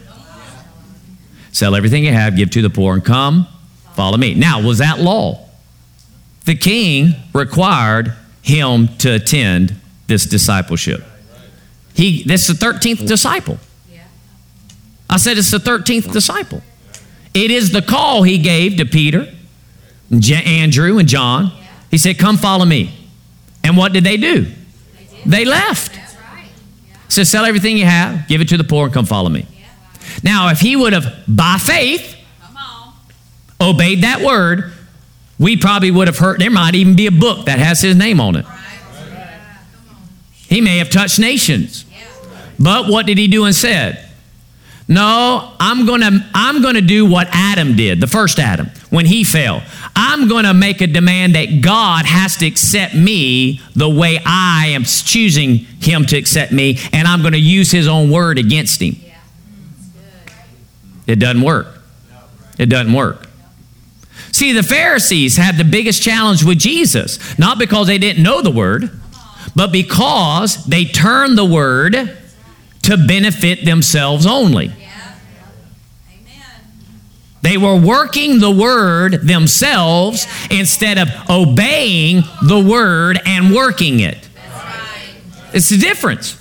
[1.53, 3.47] Sell everything you have, give to the poor, and come,
[3.95, 4.35] follow me.
[4.35, 5.47] Now, was that law?
[6.47, 9.75] The king required him to attend
[10.07, 11.05] this discipleship.
[11.95, 13.59] He, this is the 13th disciple.
[15.11, 16.63] I said it's the 13th disciple.
[17.35, 19.33] It is the call he gave to Peter,
[20.11, 21.53] Andrew, and John.
[21.91, 22.95] He said, Come follow me.
[23.63, 24.47] And what did they do?
[25.27, 25.99] They left.
[27.09, 29.47] Said, Sell everything you have, give it to the poor, and come follow me.
[30.23, 32.17] Now, if he would have, by faith,
[33.61, 34.73] obeyed that word,
[35.39, 38.21] we probably would have heard, there might even be a book that has his name
[38.21, 38.47] on it.
[40.35, 41.82] He may have touched nations.
[42.59, 44.09] But what did he do instead?
[44.89, 49.07] No, I'm going to I'm going to do what Adam did, the first Adam, when
[49.07, 49.63] he fell.
[49.95, 54.69] I'm going to make a demand that God has to accept me the way I
[54.69, 58.83] am choosing him to accept me and I'm going to use his own word against
[58.83, 58.97] him.
[61.07, 61.67] It doesn't work.
[62.59, 63.29] It doesn't work.
[64.31, 68.51] See, the Pharisees had the biggest challenge with Jesus, not because they didn't know the
[68.51, 68.91] word,
[69.55, 72.19] but because they turned the word
[72.83, 74.73] to benefit themselves only.
[77.43, 84.29] They were working the word themselves instead of obeying the word and working it.
[85.53, 86.39] It's a difference.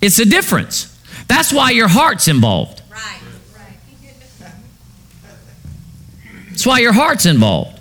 [0.00, 0.92] It's a difference.
[1.28, 2.82] That's why your heart's involved.
[6.48, 7.78] That's why your heart's involved.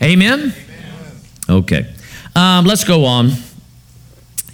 [0.00, 0.54] Amen?
[1.48, 1.92] Okay.
[2.36, 3.32] Um, let's go on.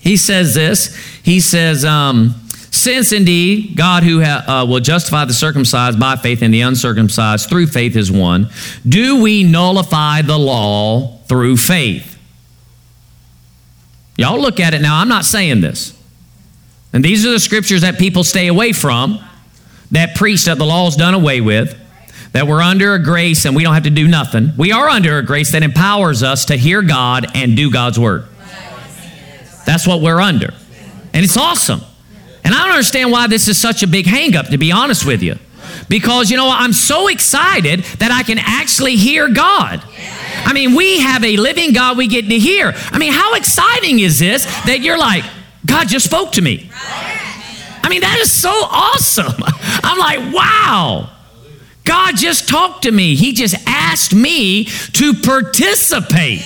[0.02, 0.96] He says this.
[1.22, 2.34] He says, um,
[2.72, 7.48] since indeed God who ha- uh, will justify the circumcised by faith and the uncircumcised
[7.48, 8.48] through faith is one,
[8.86, 12.18] do we nullify the law through faith?
[14.16, 14.98] Y'all look at it now.
[14.98, 15.96] I'm not saying this.
[16.92, 19.20] And these are the scriptures that people stay away from,
[19.92, 21.78] that preach that the law law's done away with,
[22.32, 24.50] that we're under a grace and we don't have to do nothing.
[24.58, 28.24] We are under a grace that empowers us to hear God and do God's word.
[29.64, 30.52] That's what we're under.
[31.12, 31.80] And it's awesome.
[32.44, 35.22] And I don't understand why this is such a big hangup, to be honest with
[35.22, 35.36] you.
[35.88, 39.82] Because, you know, I'm so excited that I can actually hear God.
[40.44, 42.72] I mean, we have a living God we get to hear.
[42.74, 45.24] I mean, how exciting is this that you're like,
[45.64, 46.70] God just spoke to me?
[46.72, 49.34] I mean, that is so awesome.
[49.84, 51.10] I'm like, wow.
[51.84, 53.16] God just talked to me.
[53.16, 56.42] He just asked me to participate.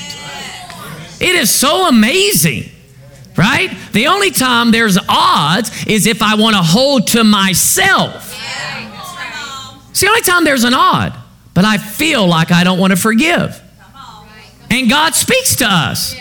[1.21, 2.71] It is so amazing,
[3.37, 3.71] right?
[3.93, 8.33] The only time there's odds is if I want to hold to myself.
[9.91, 11.15] It's the only time there's an odd,
[11.55, 13.63] but I feel like I don't want to forgive.
[14.71, 16.15] And God speaks to us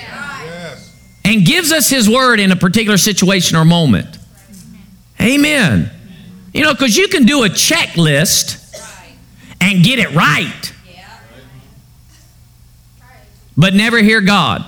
[1.26, 4.18] and gives us His word in a particular situation or moment.
[5.20, 5.90] Amen.
[6.54, 8.62] You know, because you can do a checklist
[9.60, 10.74] and get it right,
[13.58, 14.66] but never hear God.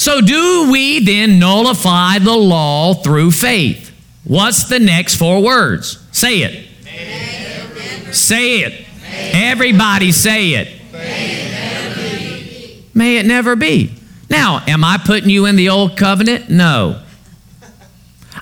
[0.00, 3.94] So, do we then nullify the law through faith?
[4.24, 6.02] What's the next four words?
[6.10, 8.14] Say it.
[8.14, 8.86] Say it.
[9.34, 10.68] Everybody say it.
[12.94, 13.92] May it never be.
[14.30, 16.48] Now, am I putting you in the old covenant?
[16.48, 17.02] No.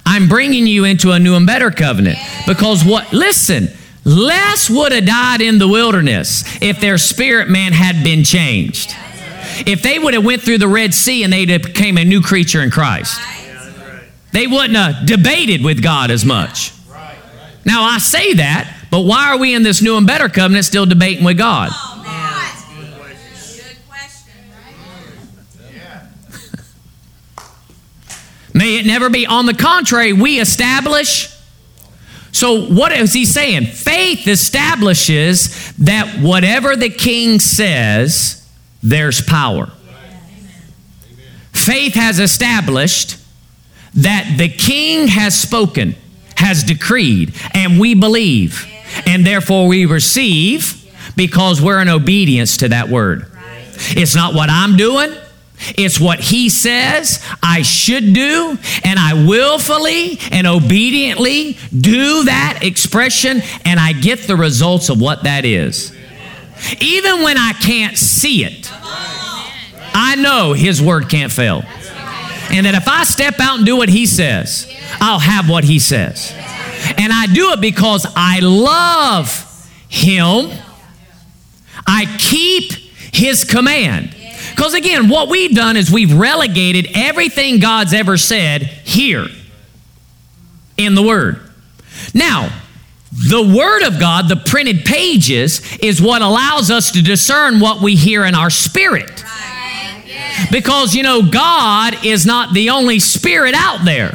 [0.07, 2.19] I'm bringing you into a new and better covenant.
[2.47, 3.67] Because what, listen,
[4.05, 8.95] less would have died in the wilderness if their spirit man had been changed.
[9.67, 12.63] If they would have went through the Red Sea and they became a new creature
[12.63, 13.21] in Christ.
[14.33, 16.73] They wouldn't have debated with God as much.
[17.65, 20.87] Now I say that, but why are we in this new and better covenant still
[20.87, 21.71] debating with God?
[21.73, 21.99] Oh,
[28.55, 29.25] May it never be.
[29.25, 31.33] On the contrary, we establish.
[32.33, 33.67] So, what is he saying?
[33.67, 38.38] Faith establishes that whatever the king says,
[38.83, 39.71] there's power.
[41.53, 43.17] Faith has established
[43.95, 45.95] that the king has spoken,
[46.37, 48.67] has decreed, and we believe.
[49.07, 50.75] And therefore we receive
[51.17, 53.27] because we're in obedience to that word.
[53.91, 55.15] It's not what I'm doing.
[55.77, 63.43] It's what he says I should do, and I willfully and obediently do that expression,
[63.65, 65.93] and I get the results of what that is.
[66.81, 68.71] Even when I can't see it,
[69.95, 71.63] I know his word can't fail.
[72.51, 75.79] And that if I step out and do what he says, I'll have what he
[75.79, 76.33] says.
[76.97, 79.45] And I do it because I love
[79.89, 80.51] him.
[81.87, 84.15] I keep his command.
[84.51, 89.27] Because again, what we've done is we've relegated everything God's ever said here
[90.77, 91.41] in the Word.
[92.15, 92.51] Now,
[93.19, 97.97] the Word of God, the printed pages, is what allows us to discern what we
[97.97, 99.25] hear in our spirit.
[100.53, 104.15] Because, you know, God is not the only spirit out there.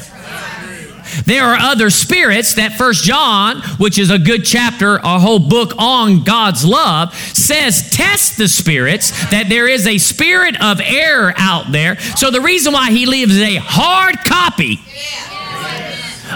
[1.26, 5.74] There are other spirits that First John, which is a good chapter, a whole book
[5.78, 11.72] on God's love, says test the spirits, that there is a spirit of error out
[11.72, 12.00] there.
[12.18, 14.80] So the reason why he leaves a hard copy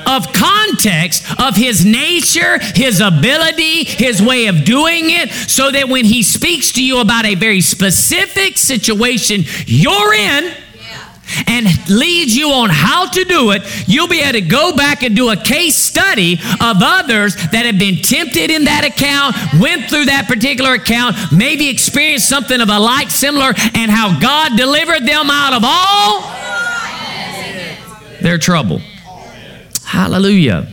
[0.05, 6.05] of context of his nature, his ability, his way of doing it, so that when
[6.05, 10.53] he speaks to you about a very specific situation you're in,
[11.45, 15.15] and leads you on how to do it, you'll be able to go back and
[15.15, 20.05] do a case study of others that have been tempted in that account, went through
[20.05, 25.29] that particular account, maybe experienced something of a like similar, and how God delivered them
[25.29, 26.21] out of all
[28.21, 28.81] their trouble.
[29.87, 30.67] Hallelujah.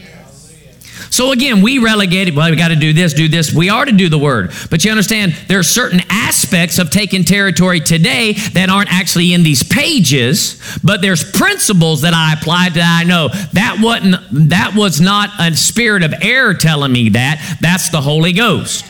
[1.09, 3.53] So again, we relegated, well, we got to do this, do this.
[3.53, 4.53] We are to do the word.
[4.68, 9.44] But you understand, there are certain aspects of taking territory today that aren't actually in
[9.44, 13.29] these pages, but there's principles that I applied that I know.
[13.52, 17.58] That wasn't that was not a spirit of error telling me that.
[17.60, 18.85] That's the Holy Ghost.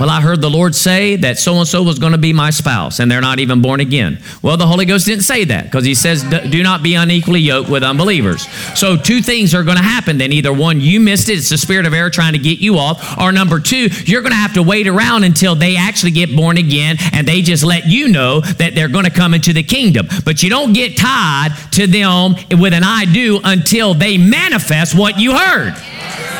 [0.00, 2.48] Well, I heard the Lord say that so and so was going to be my
[2.48, 4.18] spouse, and they're not even born again.
[4.40, 7.68] Well, the Holy Ghost didn't say that because He says, do not be unequally yoked
[7.68, 8.46] with unbelievers.
[8.74, 10.32] So, two things are going to happen then.
[10.32, 13.18] Either one, you missed it, it's the spirit of error trying to get you off,
[13.18, 16.56] or number two, you're going to have to wait around until they actually get born
[16.56, 20.08] again and they just let you know that they're going to come into the kingdom.
[20.24, 25.20] But you don't get tied to them with an I do until they manifest what
[25.20, 26.39] you heard.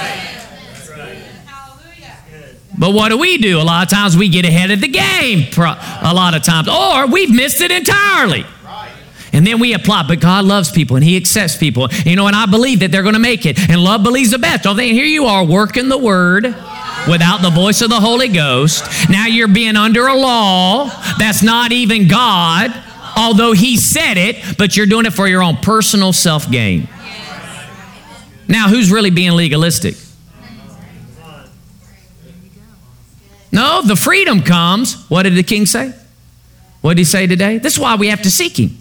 [2.81, 3.61] But what do we do?
[3.61, 7.07] A lot of times we get ahead of the game, a lot of times, or
[7.07, 8.47] we've missed it entirely.
[9.35, 11.89] And then we apply, but God loves people and He accepts people.
[12.07, 13.59] You know, and I believe that they're going to make it.
[13.71, 14.65] And love believes the best.
[14.65, 14.89] Don't they?
[14.95, 16.45] Here you are working the word
[17.07, 18.83] without the voice of the Holy Ghost.
[19.11, 22.73] Now you're being under a law that's not even God,
[23.15, 26.89] although He said it, but you're doing it for your own personal self gain.
[28.49, 29.95] Now, who's really being legalistic?
[33.53, 35.09] No, the freedom comes.
[35.09, 35.93] What did the king say?
[36.81, 37.59] What did he say today?
[37.59, 38.77] This is why we have to seek him.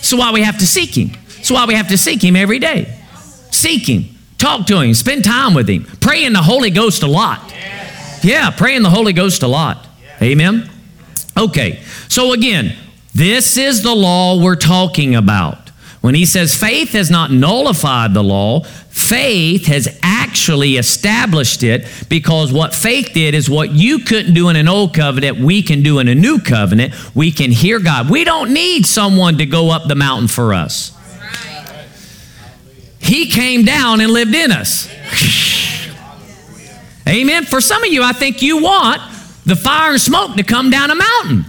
[0.00, 1.12] Is why we have to seek him.
[1.40, 2.98] Is why we have to seek him every day.
[3.50, 4.04] Seek him.
[4.38, 4.92] Talk to him.
[4.94, 5.84] Spend time with him.
[6.00, 7.52] Pray in the Holy Ghost a lot.
[8.22, 9.86] Yeah, pray in the Holy Ghost a lot.
[10.20, 10.68] Amen.
[11.36, 12.76] Okay, so again,
[13.14, 15.61] this is the law we're talking about.
[16.02, 22.52] When he says faith has not nullified the law, faith has actually established it because
[22.52, 26.00] what faith did is what you couldn't do in an old covenant, we can do
[26.00, 26.92] in a new covenant.
[27.14, 28.10] We can hear God.
[28.10, 30.90] We don't need someone to go up the mountain for us.
[32.98, 34.88] He came down and lived in us.
[37.08, 37.44] Amen.
[37.44, 39.00] For some of you, I think you want
[39.44, 41.44] the fire and smoke to come down a mountain.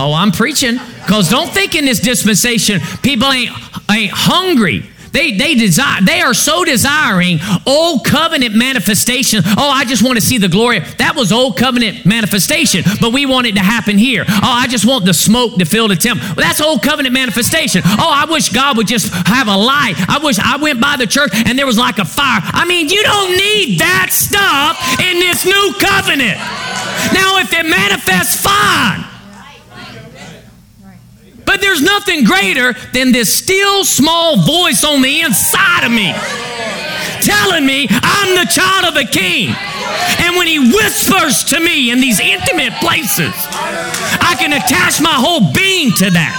[0.00, 0.78] Oh, I'm preaching.
[1.00, 3.50] Because don't think in this dispensation, people ain't,
[3.90, 4.82] ain't hungry.
[5.12, 9.42] They, they desire, they are so desiring old covenant manifestation.
[9.44, 10.78] Oh, I just want to see the glory.
[10.98, 14.24] That was old covenant manifestation, but we want it to happen here.
[14.26, 16.24] Oh, I just want the smoke to fill the temple.
[16.28, 17.82] Well, that's old covenant manifestation.
[17.84, 19.94] Oh, I wish God would just have a light.
[20.08, 22.40] I wish I went by the church and there was like a fire.
[22.42, 26.38] I mean, you don't need that stuff in this new covenant.
[27.12, 29.09] Now, if it manifests, fine.
[31.50, 36.14] But there's nothing greater than this still small voice on the inside of me
[37.22, 39.52] telling me I'm the child of the king.
[40.20, 45.52] And when he whispers to me in these intimate places, I can attach my whole
[45.52, 46.36] being to that.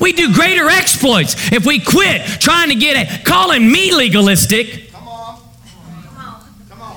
[0.00, 4.90] We do greater exploits if we quit trying to get it, calling me legalistic.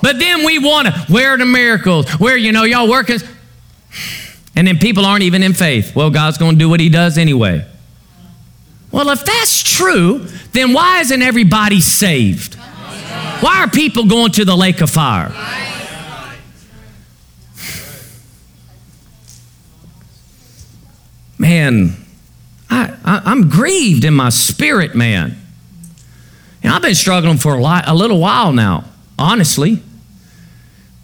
[0.02, 2.10] But then we want to, where are the miracles?
[2.18, 3.20] Where, you know, y'all working?
[4.56, 5.94] And then people aren't even in faith.
[5.94, 7.64] Well, God's going to do what He does anyway.
[8.90, 10.20] Well, if that's true,
[10.52, 12.54] then why isn't everybody saved?
[12.54, 15.28] Why are people going to the lake of fire?
[21.38, 21.94] Man,
[22.70, 25.36] I, I, am grieved in my spirit, man.
[26.62, 28.84] And I've been struggling for a, lot, a little while now,
[29.18, 29.82] honestly,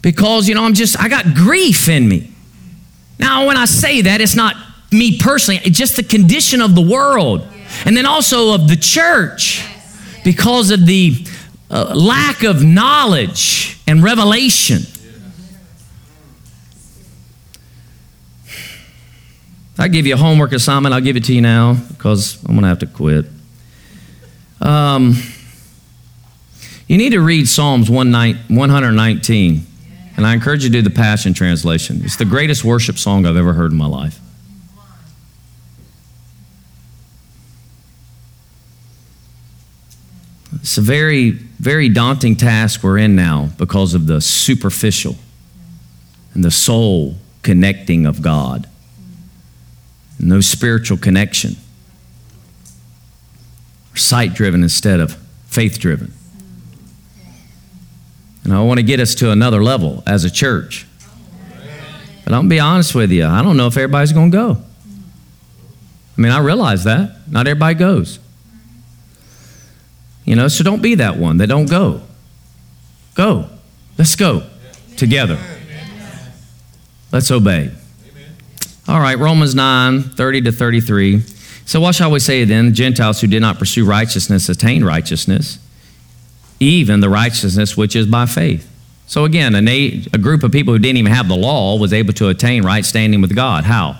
[0.01, 2.32] because, you know, I'm just, I got grief in me.
[3.19, 4.55] Now, when I say that, it's not
[4.91, 7.47] me personally, it's just the condition of the world.
[7.85, 9.65] And then also of the church
[10.23, 11.25] because of the
[11.69, 14.83] uh, lack of knowledge and revelation.
[19.77, 20.93] I give you a homework assignment.
[20.93, 23.25] I'll give it to you now because I'm going to have to quit.
[24.61, 25.15] Um,
[26.87, 29.65] you need to read Psalms 119.
[30.15, 32.01] And I encourage you to do the Passion Translation.
[32.03, 34.19] It's the greatest worship song I've ever heard in my life.
[40.55, 45.15] It's a very, very daunting task we're in now because of the superficial
[46.33, 48.69] and the soul connecting of God.
[50.19, 51.57] No spiritual connection.
[53.95, 56.13] Sight driven instead of faith driven.
[58.43, 60.85] And I want to get us to another level as a church.
[62.23, 64.37] But I'm going to be honest with you, I don't know if everybody's going to
[64.37, 64.57] go.
[66.17, 67.29] I mean, I realize that.
[67.29, 68.19] Not everybody goes.
[70.25, 72.01] You know, so don't be that one that don't go.
[73.15, 73.49] Go.
[73.97, 74.43] Let's go
[74.95, 75.37] together.
[77.11, 77.71] Let's obey.
[78.87, 81.21] All right, Romans 9 30 to 33.
[81.65, 82.73] So, what shall we say then?
[82.73, 85.59] Gentiles who did not pursue righteousness attained righteousness
[86.59, 88.69] even the righteousness which is by faith.
[89.05, 92.13] So again, a, a group of people who didn't even have the law was able
[92.13, 93.63] to attain right standing with God.
[93.63, 93.99] How?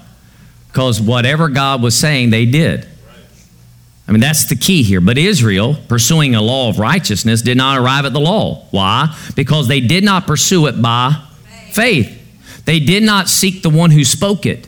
[0.67, 2.87] Because whatever God was saying, they did.
[4.07, 4.99] I mean, that's the key here.
[4.99, 8.65] But Israel, pursuing a law of righteousness, did not arrive at the law.
[8.71, 9.15] Why?
[9.35, 11.21] Because they did not pursue it by
[11.71, 12.19] faith.
[12.65, 14.67] They did not seek the one who spoke it.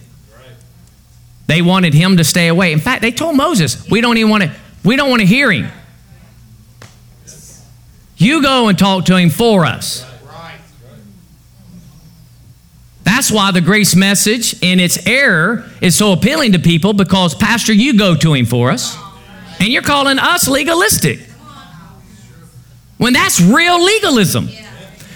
[1.47, 2.71] They wanted him to stay away.
[2.71, 4.51] In fact, they told Moses, "We don't even want to.
[4.83, 5.69] We don't want to hear him.
[8.17, 10.05] You go and talk to him for us.
[13.03, 17.71] That's why the grace message in its error is so appealing to people because, Pastor,
[17.71, 18.97] you go to him for us.
[19.59, 21.19] And you're calling us legalistic.
[22.97, 24.49] When that's real legalism.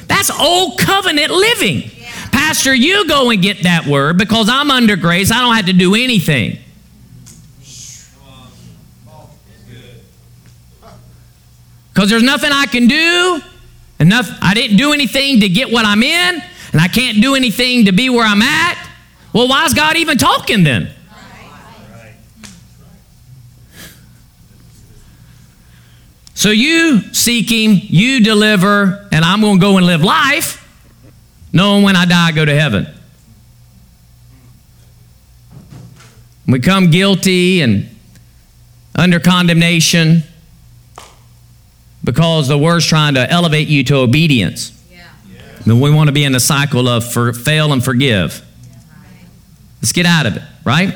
[0.07, 1.89] That's old covenant living.
[2.31, 5.31] Pastor, you go and get that word because I'm under grace.
[5.31, 6.59] I don't have to do anything.
[11.99, 13.41] Because there's nothing I can do.
[13.99, 16.41] Enough, I didn't do anything to get what I'm in,
[16.71, 18.89] and I can't do anything to be where I'm at.
[19.33, 20.93] Well, why is God even talking then?
[26.35, 30.65] So you seek Him, you deliver, and I'm going to go and live life,
[31.51, 32.87] knowing when I die, I go to heaven.
[36.47, 37.93] We come guilty and
[38.95, 40.23] under condemnation
[42.03, 44.71] because the word's trying to elevate you to obedience.
[44.91, 45.07] Yeah.
[45.65, 48.45] Then we want to be in the cycle of for, fail and forgive.
[49.81, 50.93] Let's get out of it, right?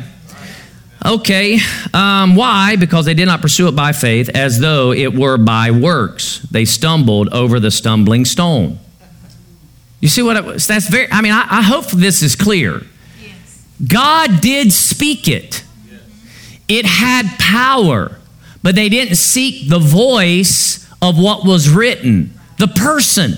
[1.06, 1.60] Okay,
[1.93, 2.78] um, why?
[2.78, 6.39] Because they did not pursue it by faith as though it were by works.
[6.49, 8.80] They stumbled over the stumbling stone.
[9.99, 10.38] You see what?
[10.38, 11.12] It, was that's very.
[11.12, 12.84] I mean, I, I hope this is clear.
[13.22, 13.66] Yes.
[13.86, 15.64] God did speak it.
[15.89, 16.01] Yes.
[16.70, 18.18] It had power,
[18.62, 22.34] but they didn't seek the voice of what was written.
[22.58, 23.34] The person.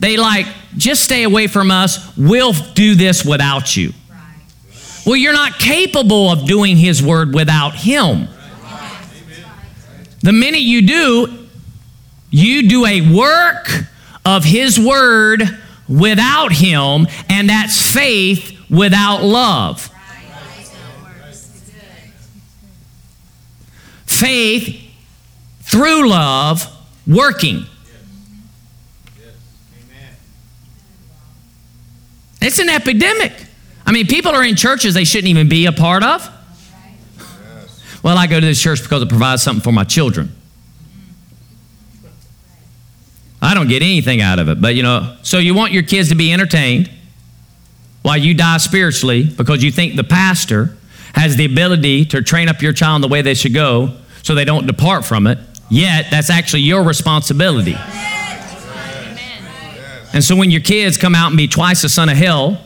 [0.00, 2.16] They like just stay away from us.
[2.16, 3.92] We'll do this without you.
[5.04, 8.28] Well, you're not capable of doing His word without Him.
[10.22, 11.46] The minute you do,
[12.30, 13.68] you do a work
[14.24, 15.42] of His word
[15.88, 19.90] without Him, and that's faith without love.
[24.06, 24.82] Faith
[25.60, 26.75] through love
[27.06, 27.66] working.
[32.40, 33.32] It's an epidemic.
[33.86, 36.28] I mean, people are in churches they shouldn't even be a part of.
[38.02, 40.32] Well, I go to this church because it provides something for my children.
[43.42, 46.08] I don't get anything out of it, but you know, so you want your kids
[46.08, 46.90] to be entertained
[48.02, 50.76] while you die spiritually because you think the pastor
[51.14, 54.34] has the ability to train up your child in the way they should go so
[54.34, 55.38] they don't depart from it.
[55.68, 57.76] Yet, that's actually your responsibility.
[60.12, 62.60] And so when your kids come out and be twice the son of hell,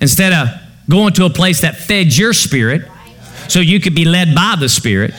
[0.00, 0.48] instead of
[0.88, 2.82] going to a place that fed your spirit
[3.48, 5.14] so you could be led by the Spirit.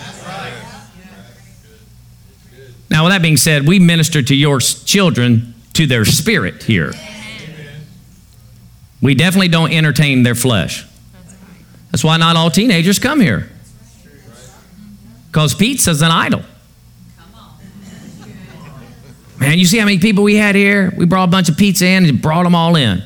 [2.89, 6.91] Now, with that being said, we minister to your children to their spirit here.
[9.01, 10.85] We definitely don't entertain their flesh.
[11.91, 13.49] That's why not all teenagers come here.
[15.27, 16.43] Because pizza's an idol.
[19.39, 20.93] Man, you see how many people we had here?
[20.97, 23.03] We brought a bunch of pizza in and brought them all in.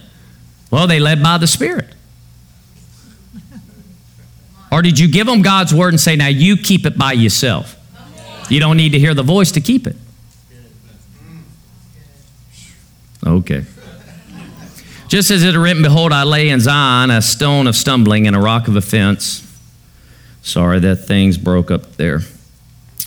[0.72, 1.94] Well, they led by the Spirit.
[4.72, 7.76] Or did you give them God's word and say, now you keep it by yourself?
[8.50, 9.96] You don't need to hear the voice to keep it.
[13.26, 13.64] Okay.
[15.14, 18.36] Just as it is written, Behold, I lay in Zion a stone of stumbling and
[18.36, 19.48] a rock of offense.
[20.42, 22.22] Sorry, that thing's broke up there.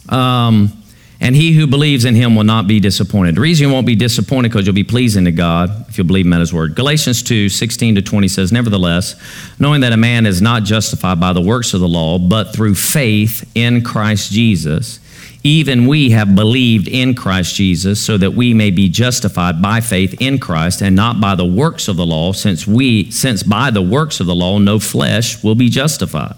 [0.09, 0.85] Um,
[1.19, 3.35] and he who believes in him will not be disappointed.
[3.35, 6.27] The reason you won't be disappointed because you'll be pleasing to God if you believe
[6.27, 6.77] him at his word.
[6.77, 9.17] Galatians 2 16 to 20 says, Nevertheless,
[9.59, 12.77] knowing that a man is not justified by the works of the law, but through
[12.77, 15.01] faith in Christ Jesus,
[15.47, 20.21] even we have believed in Christ Jesus, so that we may be justified by faith
[20.21, 23.81] in Christ and not by the works of the law, since we since by the
[23.81, 26.35] works of the law no flesh will be justified.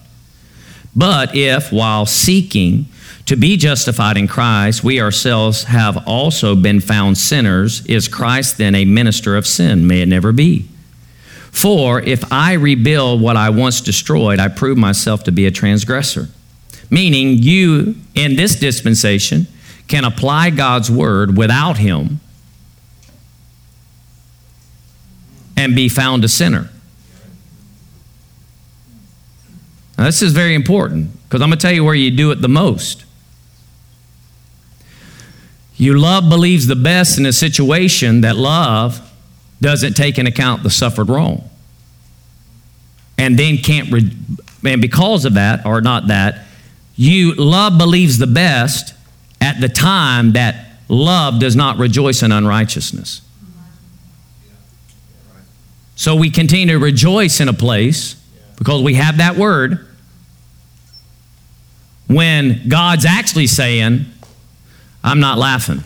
[0.94, 2.86] But if while seeking
[3.24, 7.84] to be justified in Christ, we ourselves have also been found sinners.
[7.86, 9.86] Is Christ then a minister of sin?
[9.86, 10.68] May it never be.
[11.50, 16.28] For if I rebuild what I once destroyed, I prove myself to be a transgressor.
[16.90, 19.46] Meaning, you in this dispensation
[19.88, 22.20] can apply God's word without Him
[25.56, 26.70] and be found a sinner.
[29.98, 32.40] Now, this is very important because I'm going to tell you where you do it
[32.40, 33.04] the most.
[35.76, 39.00] You love believes the best in a situation that love
[39.60, 41.48] doesn't take into account the suffered wrong.
[43.16, 44.12] And then can't, re-
[44.64, 46.46] and because of that, or not that,
[46.98, 48.92] you love believes the best
[49.40, 53.22] at the time that love does not rejoice in unrighteousness.
[55.94, 58.16] So we continue to rejoice in a place
[58.56, 59.86] because we have that word
[62.08, 64.04] when God's actually saying,
[65.04, 65.84] I'm not laughing.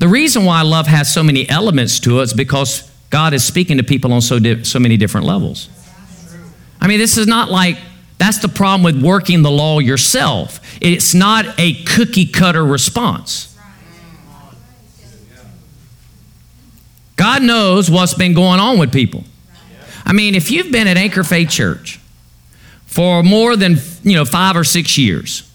[0.00, 3.76] The reason why love has so many elements to it is because God is speaking
[3.76, 5.68] to people on so, di- so many different levels.
[6.80, 7.76] I mean, this is not like
[8.16, 10.60] that's the problem with working the law yourself.
[10.80, 13.54] It's not a cookie cutter response.
[17.16, 19.24] God knows what's been going on with people.
[20.06, 22.00] I mean, if you've been at Anchor Faith Church
[22.86, 25.48] for more than, you know, 5 or 6 years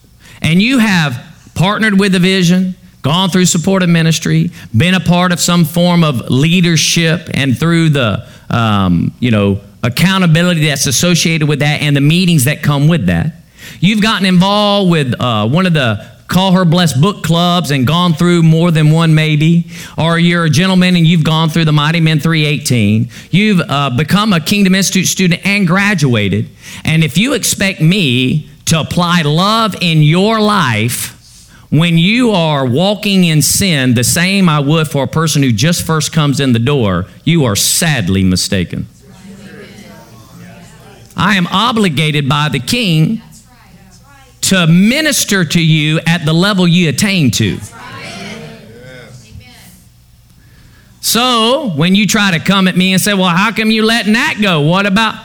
[0.44, 5.40] and you have partnered with the vision, gone through supportive ministry, been a part of
[5.40, 11.82] some form of leadership and through the um, you know, accountability that's associated with that
[11.82, 13.34] and the meetings that come with that.
[13.80, 18.14] You've gotten involved with uh, one of the Call Her Blessed book clubs and gone
[18.14, 19.68] through more than one maybe,
[19.98, 23.10] or you're a gentleman and you've gone through the Mighty Men 318.
[23.32, 26.50] You've uh, become a Kingdom Institute student and graduated.
[26.84, 31.17] And if you expect me to apply love in your life,
[31.70, 35.86] when you are walking in sin the same I would for a person who just
[35.86, 38.88] first comes in the door, you are sadly mistaken.
[41.16, 43.22] I am obligated by the king
[44.42, 47.60] to minister to you at the level you attain to.
[51.02, 54.14] So, when you try to come at me and say, Well, how come you letting
[54.14, 54.62] that go?
[54.62, 55.16] What about,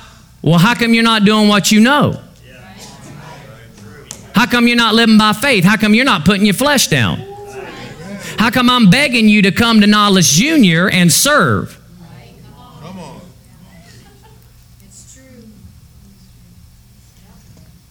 [0.41, 2.21] well, how come you're not doing what you know?
[4.35, 5.65] How come you're not living by faith?
[5.65, 7.19] How come you're not putting your flesh down?
[8.39, 11.79] How come I'm begging you to come to Knowledge Junior and serve?
[12.81, 13.21] Come on.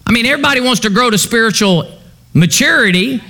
[0.06, 1.90] I mean, everybody wants to grow to spiritual
[2.34, 3.22] maturity.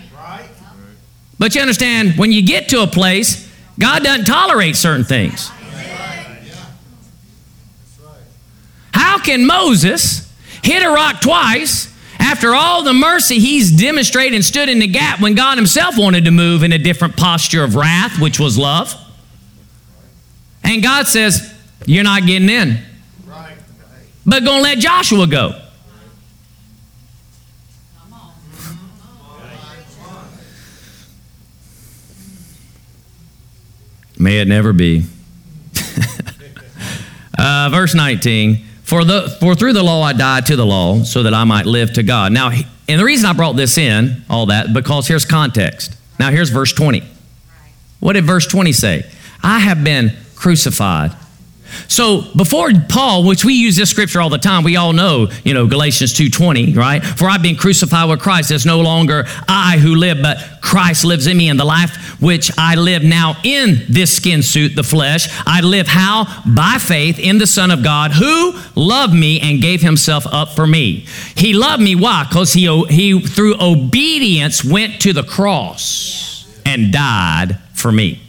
[1.37, 5.51] But you understand, when you get to a place, God doesn't tolerate certain things.
[8.93, 10.31] How can Moses
[10.63, 11.90] hit a rock twice
[12.31, 16.23] after all the mercy he's demonstrated and stood in the gap when God himself wanted
[16.23, 18.95] to move in a different posture of wrath, which was love?
[20.63, 21.53] And God says,
[21.85, 22.79] You're not getting in.
[24.25, 25.61] But gonna let Joshua go.
[34.17, 35.03] May it never be.
[37.37, 41.23] uh, verse 19 for, the, for through the law I died to the law so
[41.23, 42.33] that I might live to God.
[42.33, 45.95] Now, and the reason I brought this in, all that, because here's context.
[46.19, 47.01] Now, here's verse 20.
[48.01, 49.09] What did verse 20 say?
[49.41, 51.15] I have been crucified
[51.87, 55.53] so before Paul, which we use this scripture all the time, we all know, you
[55.53, 57.03] know, Galatians 2:20, right?
[57.03, 58.51] For I've been crucified with Christ.
[58.51, 61.49] It's no longer I who live, but Christ lives in me.
[61.49, 65.87] And the life which I live now in this skin suit, the flesh, I live
[65.87, 66.27] how?
[66.45, 70.67] By faith in the Son of God who loved me and gave himself up for
[70.67, 71.05] me.
[71.35, 71.95] He loved me.
[71.95, 72.25] Why?
[72.27, 78.20] Because he, he through obedience went to the cross and died for me.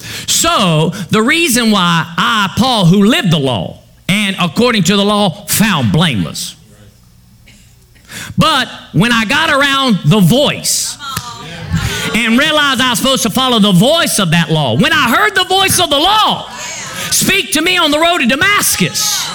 [0.00, 5.46] So, the reason why I, Paul, who lived the law and according to the law,
[5.46, 6.56] found blameless.
[8.36, 10.96] But when I got around the voice
[12.14, 15.36] and realized I was supposed to follow the voice of that law, when I heard
[15.36, 16.50] the voice of the law
[17.12, 19.28] speak to me on the road to Damascus,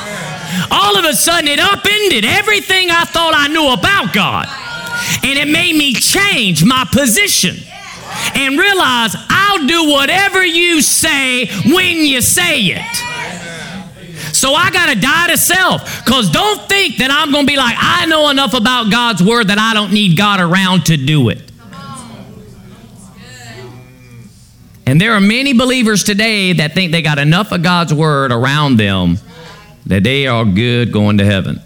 [0.72, 4.48] all of a sudden it upended everything I thought I knew about God.
[5.24, 7.56] And it made me change my position
[8.34, 13.16] and realize I'll do whatever you say when you say it.
[14.34, 17.58] So I got to die to self because don't think that I'm going to be
[17.58, 21.30] like, I know enough about God's word that I don't need God around to do
[21.30, 21.42] it.
[24.88, 28.78] And there are many believers today that think they got enough of God's word around
[28.78, 29.18] them
[29.88, 31.62] that they are good going to heaven.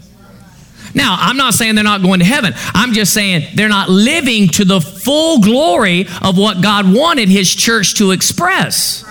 [0.93, 2.53] Now, I'm not saying they're not going to heaven.
[2.73, 7.53] I'm just saying they're not living to the full glory of what God wanted His
[7.53, 9.05] church to express.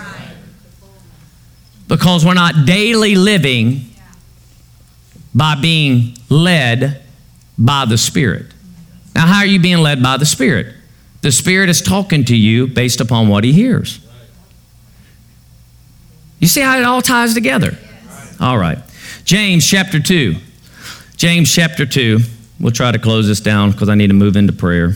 [1.87, 3.87] Because we're not daily living
[5.35, 7.03] by being led
[7.57, 8.47] by the Spirit.
[9.15, 10.75] Now, how are you being led by the Spirit?
[11.23, 14.01] The Spirit is talking to you based upon what He hears.
[16.39, 17.77] You see how it all ties together?
[18.41, 18.79] All right.
[19.25, 20.37] James chapter 2.
[21.19, 22.21] James chapter 2.
[22.61, 24.95] We'll try to close this down because I need to move into prayer.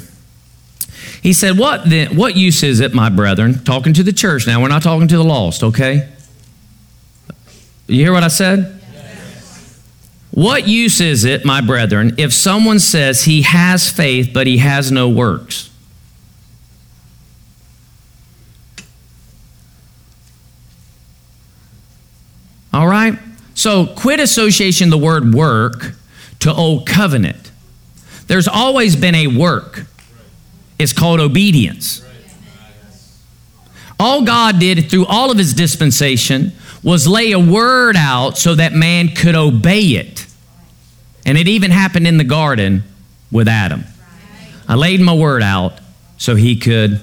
[1.21, 3.65] He said, What then, what use is it, my brethren?
[3.65, 6.09] Talking to the church now, we're not talking to the lost, okay?
[7.89, 8.81] You hear what I said?
[10.31, 14.93] What use is it, my brethren, if someone says he has faith but he has
[14.93, 15.71] no works?
[22.73, 23.19] All right?
[23.55, 25.97] So quit association the word work
[26.43, 27.53] to Old Covenant.
[28.27, 29.87] There's always been a work.
[30.79, 32.05] It's called obedience.
[34.01, 38.73] All God did through all of his dispensation was lay a word out so that
[38.73, 40.27] man could obey it.
[41.25, 42.83] And it even happened in the garden
[43.31, 43.85] with Adam.
[44.67, 45.79] I laid my word out
[46.19, 47.01] so he could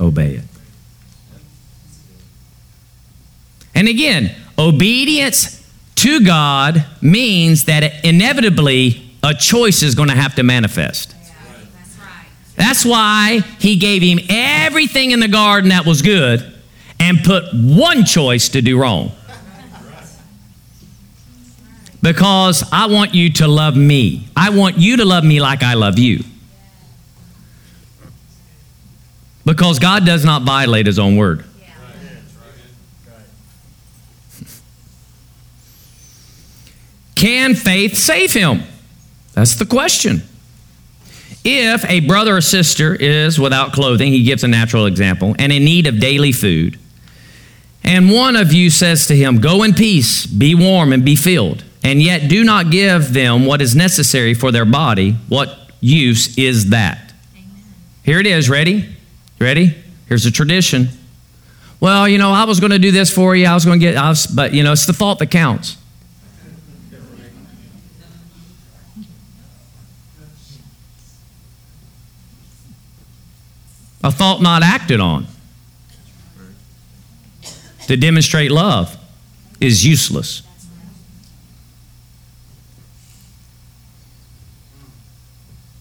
[0.00, 0.44] obey it.
[3.76, 5.59] And again, obedience
[6.00, 11.14] to God means that inevitably a choice is going to have to manifest.
[12.56, 16.54] That's why he gave him everything in the garden that was good
[16.98, 19.12] and put one choice to do wrong.
[22.00, 24.26] Because I want you to love me.
[24.34, 26.24] I want you to love me like I love you.
[29.44, 31.44] Because God does not violate his own word.
[37.20, 38.62] Can faith save him?
[39.34, 40.22] That's the question.
[41.44, 45.62] If a brother or sister is without clothing, he gives a natural example, and in
[45.62, 46.78] need of daily food,
[47.84, 51.62] and one of you says to him, Go in peace, be warm, and be filled,
[51.84, 56.70] and yet do not give them what is necessary for their body, what use is
[56.70, 57.12] that?
[57.34, 57.50] Amen.
[58.02, 58.48] Here it is.
[58.48, 58.96] Ready?
[59.38, 59.74] Ready?
[60.08, 60.88] Here's a tradition.
[61.80, 63.44] Well, you know, I was going to do this for you.
[63.44, 65.76] I was going to get, was, but, you know, it's the thought that counts.
[74.02, 75.26] A thought not acted on
[77.86, 78.96] to demonstrate love
[79.60, 80.42] is useless.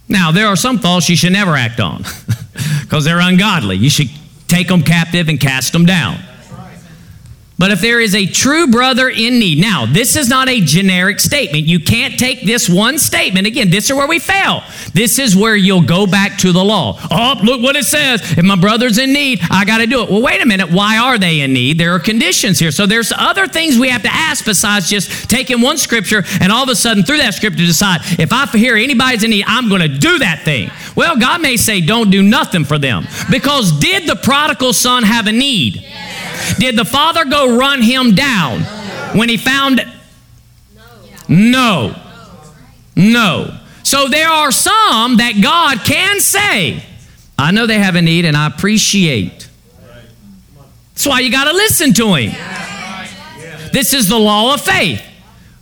[0.08, 2.00] Now, there are some thoughts you should never act on
[2.82, 3.78] because they're ungodly.
[3.78, 4.10] You should
[4.48, 6.20] take them captive and cast them down.
[7.60, 11.20] But if there is a true brother in need, now this is not a generic
[11.20, 11.68] statement.
[11.68, 13.48] You can't take this one statement.
[13.48, 14.64] Again, this is where we fail.
[14.94, 16.98] This is where you'll go back to the law.
[17.12, 18.22] Oh, look what it says.
[18.38, 20.10] If my brother's in need, I got to do it.
[20.10, 20.72] Well, wait a minute.
[20.72, 21.78] Why are they in need?
[21.78, 22.72] There are conditions here.
[22.72, 26.64] So there's other things we have to ask besides just taking one scripture and all
[26.64, 29.82] of a sudden through that scripture decide if I hear anybody's in need, I'm going
[29.82, 30.72] to do that thing.
[30.96, 33.06] Well, God may say, don't do nothing for them.
[33.30, 35.86] Because did the prodigal son have a need?
[36.58, 38.62] Did the father go run him down
[39.18, 39.82] when he found?
[41.28, 41.96] No.
[42.96, 43.58] No.
[43.84, 46.84] So there are some that God can say,
[47.38, 49.50] I know they have a need and I appreciate.
[50.94, 52.32] That's why you got to listen to him.
[53.72, 55.02] This is the law of faith.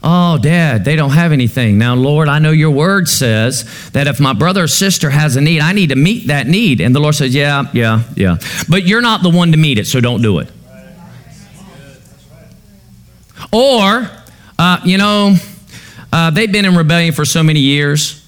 [0.03, 1.77] Oh, Dad, they don't have anything.
[1.77, 5.41] Now, Lord, I know your word says that if my brother or sister has a
[5.41, 6.81] need, I need to meet that need.
[6.81, 8.37] And the Lord says, Yeah, yeah, yeah.
[8.69, 10.49] But you're not the one to meet it, so don't do it.
[13.51, 14.09] Or,
[14.59, 15.35] uh, you know,
[16.11, 18.23] uh, they've been in rebellion for so many years.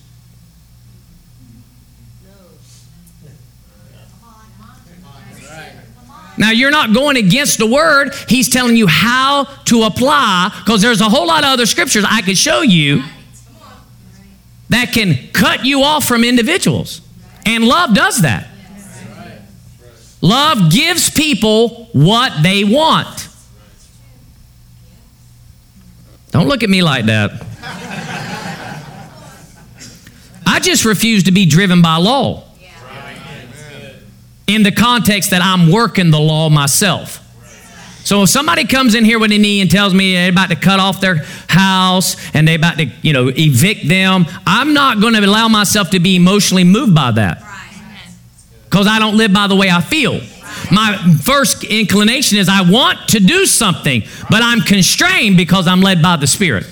[6.37, 8.13] Now, you're not going against the word.
[8.29, 12.21] He's telling you how to apply, because there's a whole lot of other scriptures I
[12.21, 13.03] could show you
[14.69, 17.01] that can cut you off from individuals.
[17.45, 18.47] And love does that.
[20.21, 23.28] Love gives people what they want.
[26.39, 27.31] Don't look at me like that.
[30.47, 32.45] I just refuse to be driven by law
[34.47, 37.17] in the context that I'm working the law myself.
[38.05, 40.55] So if somebody comes in here with a knee and tells me they're about to
[40.55, 45.15] cut off their house and they're about to, you know, evict them, I'm not going
[45.15, 47.43] to allow myself to be emotionally moved by that.
[48.63, 50.21] Because I don't live by the way I feel.
[50.71, 56.01] My first inclination is I want to do something, but I'm constrained because I'm led
[56.01, 56.65] by the Spirit.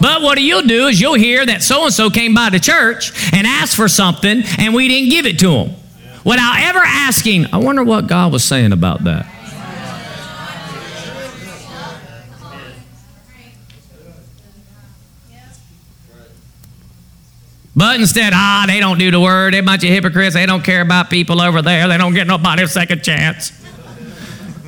[0.00, 3.12] But what you'll do is you'll hear that so and so came by the church
[3.34, 5.74] and asked for something and we didn't give it to them.
[6.24, 9.26] Without ever asking, I wonder what God was saying about that.
[17.74, 19.54] But instead, ah, they don't do the word.
[19.54, 20.34] They're a bunch of hypocrites.
[20.34, 21.86] They don't care about people over there.
[21.88, 23.52] They don't get nobody a second chance.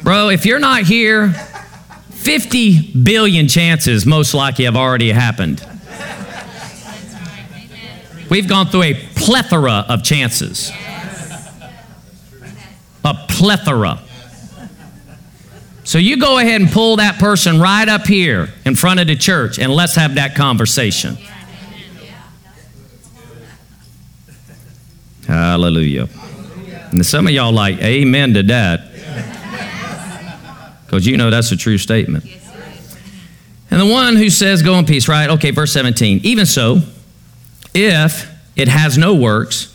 [0.03, 5.67] Bro, if you're not here, 50 billion chances most likely have already happened.
[8.31, 10.71] We've gone through a plethora of chances.
[13.05, 14.01] A plethora.
[15.85, 19.17] So you go ahead and pull that person right up here in front of the
[19.17, 21.19] church and let's have that conversation.
[25.27, 26.09] Hallelujah.
[26.91, 28.93] And some of y'all like, amen to that.
[30.85, 32.25] Because you know that's a true statement.
[33.71, 35.31] And the one who says, go in peace, right?
[35.31, 36.21] Okay, verse 17.
[36.25, 36.81] Even so,
[37.73, 39.75] if it has no works,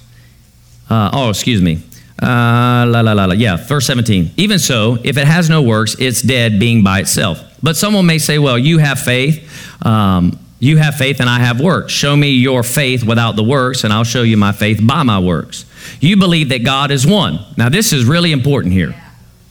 [0.90, 1.82] uh, oh, excuse me.
[2.22, 3.34] Uh, la, la, la, la.
[3.34, 4.32] Yeah, verse 17.
[4.38, 7.42] Even so, if it has no works, it's dead being by itself.
[7.64, 9.84] But someone may say, well, you have faith.
[9.84, 11.94] Um, You have faith and I have works.
[11.94, 15.20] Show me your faith without the works, and I'll show you my faith by my
[15.20, 15.66] works.
[16.00, 17.40] You believe that God is one.
[17.58, 18.96] Now, this is really important here.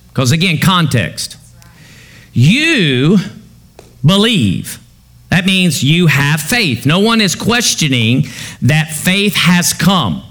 [0.09, 1.37] Because again, context.
[2.33, 3.19] You
[4.05, 4.81] believe.
[5.31, 6.87] That means you have faith.
[6.87, 8.25] No one is questioning
[8.63, 10.23] that faith has come.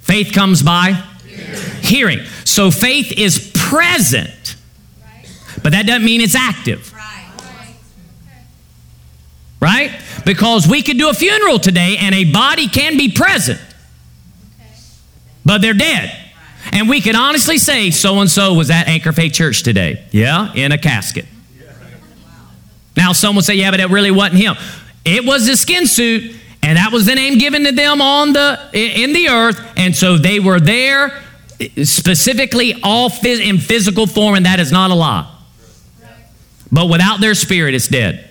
[0.00, 0.92] Faith comes by
[1.80, 2.20] hearing.
[2.44, 4.56] So faith is present,
[5.62, 6.93] but that doesn't mean it's active.
[9.64, 9.98] Right?
[10.26, 13.58] Because we could do a funeral today and a body can be present,
[15.42, 16.14] but they're dead.
[16.70, 20.04] And we can honestly say so and so was at Anchor Faith Church today.
[20.10, 21.24] Yeah, in a casket.
[22.94, 24.54] Now, some would say, yeah, but it really wasn't him.
[25.02, 28.68] It was the skin suit, and that was the name given to them on the
[28.74, 31.22] in the earth, and so they were there
[31.84, 35.26] specifically all in physical form, and that is not a lie.
[36.70, 38.28] But without their spirit, it's dead.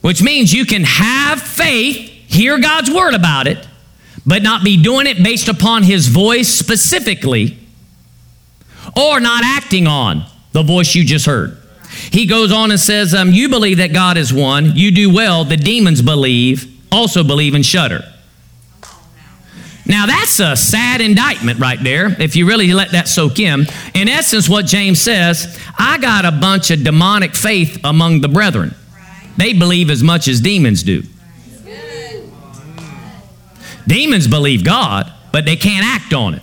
[0.00, 1.96] Which means you can have faith,
[2.26, 3.66] hear God's word about it,
[4.26, 7.58] but not be doing it based upon his voice specifically,
[8.96, 11.56] or not acting on the voice you just heard.
[12.10, 14.76] He goes on and says, um, You believe that God is one.
[14.76, 15.44] You do well.
[15.44, 18.04] The demons believe, also believe and shudder.
[19.86, 23.66] Now, that's a sad indictment right there, if you really let that soak in.
[23.92, 28.74] In essence, what James says, I got a bunch of demonic faith among the brethren.
[29.40, 31.02] They believe as much as demons do.
[33.86, 36.42] Demons believe God, but they can't act on it.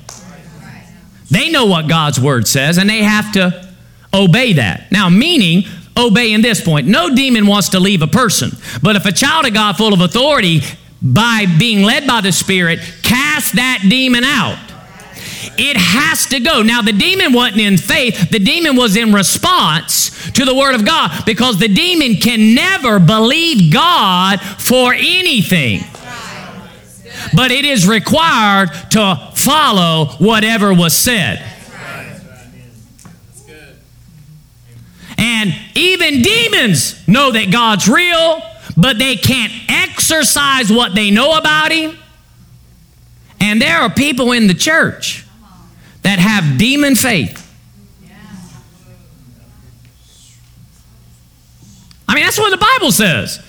[1.30, 3.72] They know what God's word says, and they have to
[4.12, 4.92] obey that.
[4.92, 6.88] Now, meaning, obey in this point.
[6.88, 8.50] No demon wants to leave a person,
[8.82, 10.62] but if a child of God full of authority,
[11.00, 14.58] by being led by the Spirit, cast that demon out.
[15.58, 16.62] It has to go.
[16.62, 20.86] Now, the demon wasn't in faith, the demon was in response to the Word of
[20.86, 25.82] God because the demon can never believe God for anything.
[27.36, 31.44] But it is required to follow whatever was said.
[35.18, 38.42] And even demons know that God's real,
[38.76, 41.98] but they can't exercise what they know about Him.
[43.40, 45.27] And there are people in the church
[46.08, 47.44] that have demon faith.
[52.08, 53.46] I mean, that's what the Bible says.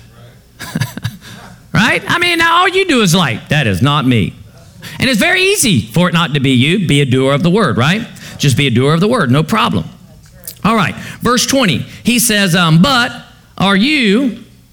[1.72, 2.02] right?
[2.04, 4.34] I mean, now all you do is like, that is not me.
[4.98, 6.88] And it's very easy for it not to be you.
[6.88, 8.04] Be a doer of the word, right?
[8.38, 9.84] Just be a doer of the word, no problem.
[10.64, 11.78] All right, verse 20.
[11.78, 13.12] He says, um, But
[13.56, 14.42] are you,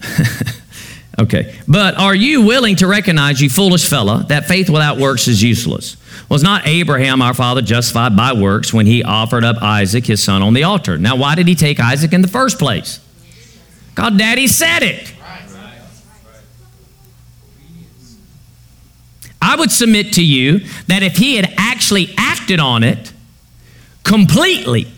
[1.18, 5.42] okay, but are you willing to recognize, you foolish fella, that faith without works is
[5.42, 5.96] useless?
[6.28, 10.42] Was not Abraham, our father, justified by works when he offered up Isaac, his son,
[10.42, 10.98] on the altar?
[10.98, 13.00] Now, why did he take Isaac in the first place?
[13.94, 15.12] God, Daddy said it.
[19.40, 23.12] I would submit to you that if he had actually acted on it
[24.02, 24.90] completely,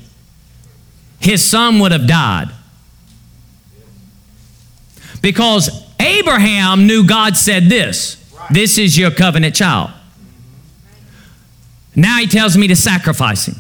[1.21, 2.49] his son would have died.
[5.21, 8.17] Because Abraham knew God said this
[8.51, 9.91] this is your covenant child.
[11.95, 13.57] Now he tells me to sacrifice him.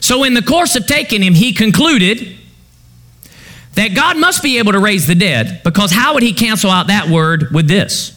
[0.00, 2.36] So, in the course of taking him, he concluded
[3.74, 6.88] that God must be able to raise the dead because how would he cancel out
[6.88, 8.10] that word with this?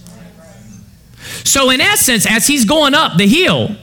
[1.46, 3.76] So, in essence, as he's going up the hill,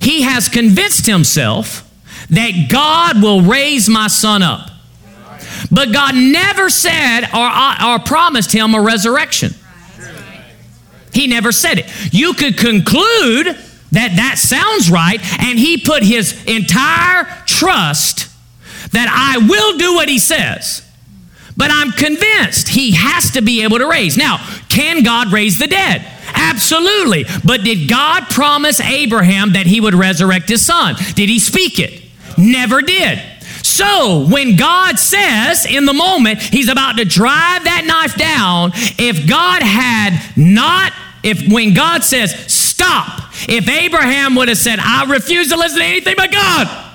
[0.00, 1.88] he has convinced himself
[2.30, 4.71] that God will raise my son up.
[5.72, 9.54] But God never said or, uh, or promised him a resurrection.
[11.14, 12.12] He never said it.
[12.12, 13.46] You could conclude
[13.92, 18.30] that that sounds right, and he put his entire trust
[18.92, 20.86] that I will do what he says.
[21.56, 24.16] But I'm convinced he has to be able to raise.
[24.16, 26.04] Now, can God raise the dead?
[26.34, 27.24] Absolutely.
[27.44, 30.96] But did God promise Abraham that he would resurrect his son?
[31.14, 32.02] Did he speak it?
[32.38, 33.20] Never did.
[33.62, 39.28] So, when God says in the moment he's about to drive that knife down, if
[39.28, 40.92] God had not,
[41.22, 45.84] if when God says, stop, if Abraham would have said, I refuse to listen to
[45.84, 46.88] anything but God,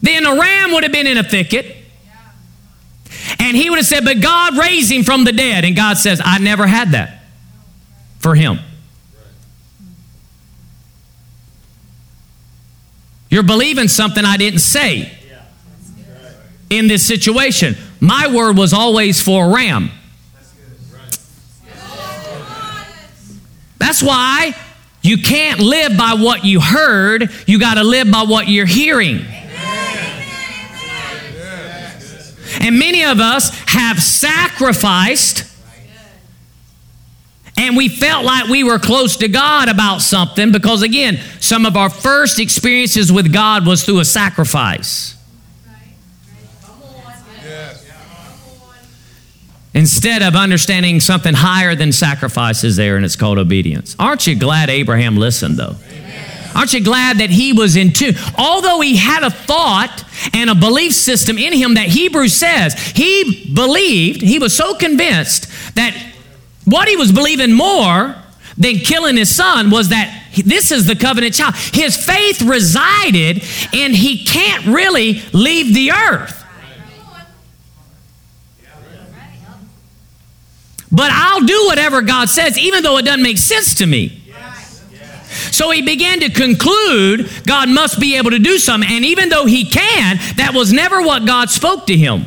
[0.00, 1.76] then a ram would have been in a thicket.
[3.40, 5.64] And he would have said, But God raised him from the dead.
[5.64, 7.22] And God says, I never had that
[8.20, 8.58] for him.
[13.30, 15.12] You're believing something I didn't say
[16.70, 17.76] in this situation.
[18.00, 19.90] My word was always for a ram.
[23.78, 24.54] That's why
[25.02, 29.24] you can't live by what you heard, you got to live by what you're hearing.
[32.60, 35.44] And many of us have sacrificed
[37.58, 41.76] and we felt like we were close to God about something because, again, some of
[41.76, 45.16] our first experiences with God was through a sacrifice.
[49.74, 53.94] Instead of understanding something higher than sacrifice is there, and it's called obedience.
[53.98, 55.76] Aren't you glad Abraham listened, though?
[56.54, 58.14] Aren't you glad that he was in tune?
[58.36, 63.52] Although he had a thought and a belief system in him that Hebrews says, he
[63.52, 65.94] believed, he was so convinced that
[66.70, 68.14] what he was believing more
[68.56, 71.54] than killing his son was that this is the covenant child.
[71.54, 73.42] His faith resided,
[73.72, 76.44] and he can't really leave the earth.
[80.90, 84.22] But I'll do whatever God says, even though it doesn't make sense to me.
[85.50, 88.90] So he began to conclude God must be able to do something.
[88.90, 92.26] And even though he can, that was never what God spoke to him.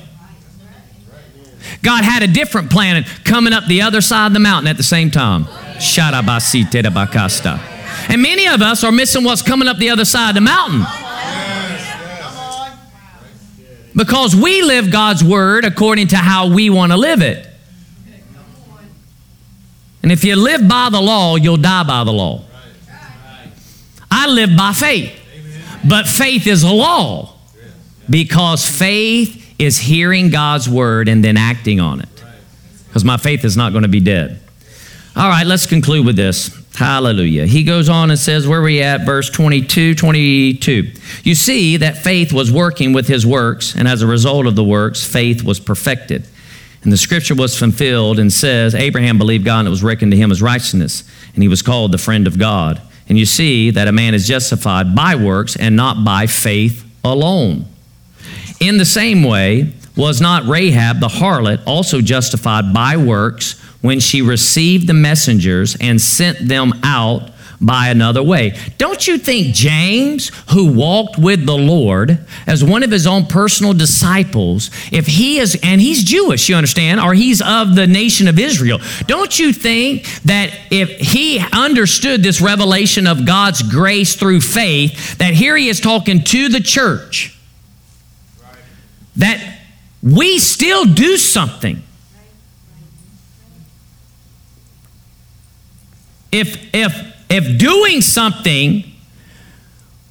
[1.82, 4.84] God had a different plan coming up the other side of the mountain at the
[4.84, 5.48] same time.
[8.08, 10.86] And many of us are missing what's coming up the other side of the mountain.
[13.96, 17.48] Because we live God's word according to how we want to live it.
[20.04, 22.44] And if you live by the law, you'll die by the law.
[24.10, 25.18] I live by faith.
[25.88, 27.36] But faith is a law
[28.10, 32.24] because faith is hearing God's word and then acting on it.
[32.88, 34.42] Because my faith is not going to be dead.
[35.16, 36.58] All right, let's conclude with this.
[36.74, 37.46] Hallelujah.
[37.46, 39.06] He goes on and says, where we at?
[39.06, 40.92] Verse 22, 22.
[41.24, 44.64] You see that faith was working with his works, and as a result of the
[44.64, 46.26] works, faith was perfected.
[46.82, 50.18] And the scripture was fulfilled and says, Abraham believed God and it was reckoned to
[50.18, 51.04] him as righteousness,
[51.36, 52.82] and he was called the friend of God.
[53.08, 57.66] And you see that a man is justified by works and not by faith alone.
[58.62, 64.22] In the same way, was not Rahab the harlot also justified by works when she
[64.22, 68.56] received the messengers and sent them out by another way.
[68.78, 73.74] Don't you think James, who walked with the Lord as one of his own personal
[73.74, 78.38] disciples, if he is, and he's Jewish, you understand, or he's of the nation of
[78.38, 85.18] Israel, don't you think that if he understood this revelation of God's grace through faith,
[85.18, 87.38] that here he is talking to the church?
[89.16, 89.60] That
[90.02, 91.82] we still do something.
[96.32, 96.94] If, if,
[97.30, 98.84] if doing something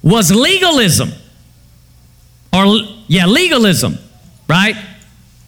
[0.03, 1.11] was legalism,
[2.53, 2.65] or
[3.07, 3.97] yeah, legalism,
[4.47, 4.75] right?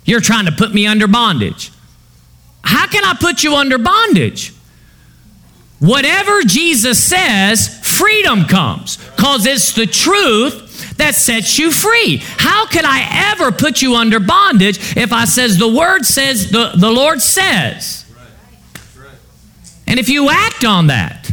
[0.06, 1.72] You're trying to put me under bondage.
[2.64, 4.54] How can I put you under bondage?
[5.80, 12.18] Whatever Jesus says, freedom comes because it's the truth that sets you free.
[12.22, 16.74] How could I ever put you under bondage if I says the word says the,
[16.76, 18.06] the Lord says?
[19.88, 21.32] And if you act on that,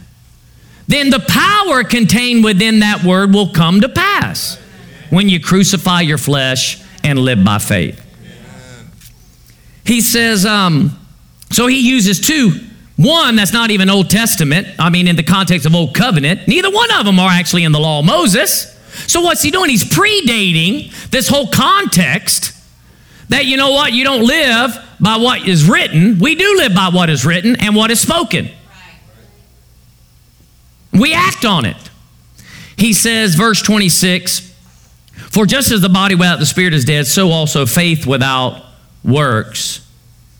[0.88, 4.58] then the power contained within that word will come to pass
[5.08, 8.04] when you crucify your flesh and live by faith.
[9.84, 10.98] He says, um,
[11.50, 12.52] so he uses two.
[12.96, 16.70] One that's not even Old Testament, I mean, in the context of Old Covenant, neither
[16.70, 18.78] one of them are actually in the law of Moses.
[19.06, 19.70] So what's he doing?
[19.70, 22.56] He's predating this whole context
[23.28, 23.92] that you know what?
[23.92, 26.18] You don't live by what is written.
[26.18, 28.50] We do live by what is written and what is spoken.
[30.92, 31.76] We act on it.
[32.76, 34.52] He says, verse 26
[35.14, 38.64] For just as the body without the spirit is dead, so also faith without
[39.04, 39.86] works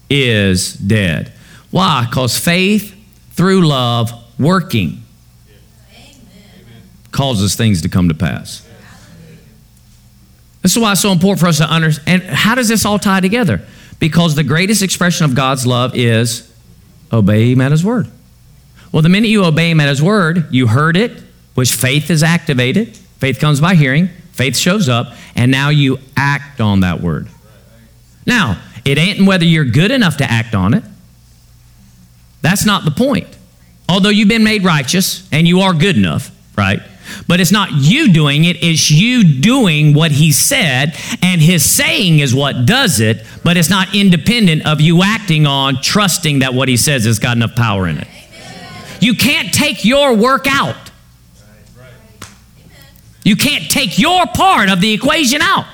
[0.08, 1.32] is dead.
[1.70, 2.06] Why?
[2.08, 2.96] Because faith
[3.32, 4.99] through love working
[7.12, 8.66] causes things to come to pass.
[10.62, 12.22] This is why it's so important for us to understand.
[12.22, 13.62] And how does this all tie together?
[13.98, 16.52] Because the greatest expression of God's love is
[17.12, 18.08] obey Him at His word.
[18.92, 21.22] Well, the minute you obey Him at His word, you heard it,
[21.54, 22.96] which faith is activated.
[23.18, 27.28] Faith comes by hearing, faith shows up, and now you act on that word.
[28.26, 30.84] Now, it ain't whether you're good enough to act on it.
[32.42, 33.28] That's not the point.
[33.88, 36.80] Although you've been made righteous and you are good enough, right?
[37.26, 42.18] But it's not you doing it, it's you doing what he said, and his saying
[42.18, 46.68] is what does it, but it's not independent of you acting on trusting that what
[46.68, 48.08] he says has got enough power in it.
[49.00, 50.76] You can't take your work out.
[53.24, 55.66] You can't take your part of the equation out.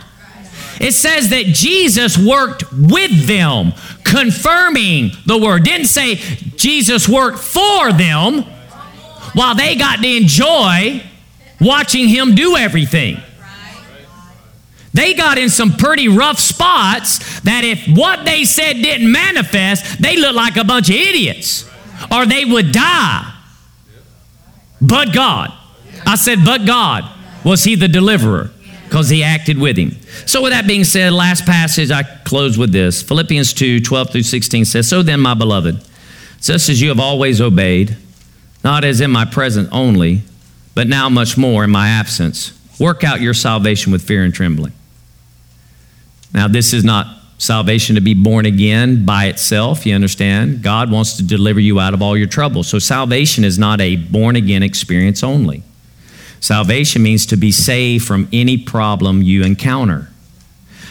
[0.80, 3.72] It says that Jesus worked with them,
[4.05, 5.64] confirming the word.
[5.64, 6.16] Didn't say
[6.57, 8.43] Jesus worked for them
[9.32, 11.03] while they got to enjoy
[11.61, 13.21] watching him do everything.
[14.93, 20.17] They got in some pretty rough spots that if what they said didn't manifest, they
[20.17, 21.69] look like a bunch of idiots
[22.11, 23.35] or they would die.
[24.81, 25.53] But God.
[26.07, 27.05] I said, but God.
[27.45, 28.51] Was he the deliverer?
[28.85, 29.97] Because he acted with him.
[30.27, 34.23] So, with that being said, last passage, I close with this Philippians 2 12 through
[34.23, 35.85] 16 says, So then, my beloved,
[36.41, 37.97] just as you have always obeyed,
[38.65, 40.23] not as in my presence only,
[40.77, 44.74] but now much more in my absence, work out your salvation with fear and trembling.
[46.35, 50.62] Now, this is not salvation to be born again by itself, you understand?
[50.62, 52.68] God wants to deliver you out of all your troubles.
[52.68, 55.62] So, salvation is not a born again experience only.
[56.41, 60.11] Salvation means to be saved from any problem you encounter.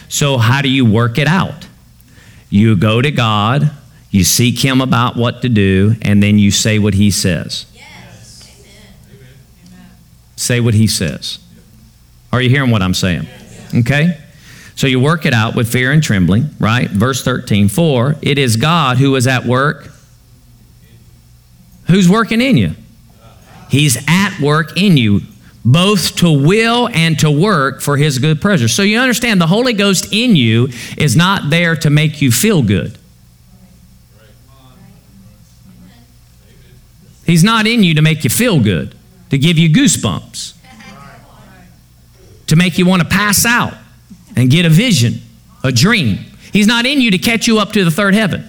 [0.08, 1.68] So, how do you work it out?
[2.50, 3.70] You go to God,
[4.10, 7.66] you seek Him about what to do, and then you say what He says.
[10.36, 11.38] Say what He says.
[12.32, 13.26] Are you hearing what I'm saying?
[13.74, 14.18] Okay?
[14.76, 16.88] So you work it out with fear and trembling, right?
[16.88, 19.90] Verse 13 For it is God who is at work.
[21.86, 22.72] Who's working in you?
[23.70, 25.22] He's at work in you,
[25.64, 28.68] both to will and to work for his good pleasure.
[28.68, 32.62] So you understand the Holy Ghost in you is not there to make you feel
[32.62, 32.98] good.
[37.24, 38.94] He's not in you to make you feel good,
[39.30, 40.54] to give you goosebumps,
[42.46, 43.74] to make you want to pass out
[44.36, 45.20] and get a vision,
[45.64, 46.18] a dream.
[46.52, 48.48] He's not in you to catch you up to the third heaven.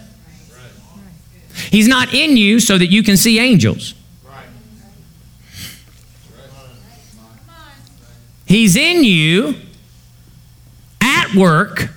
[1.71, 3.93] He's not in you so that you can see angels.
[8.45, 9.55] He's in you
[11.01, 11.89] at work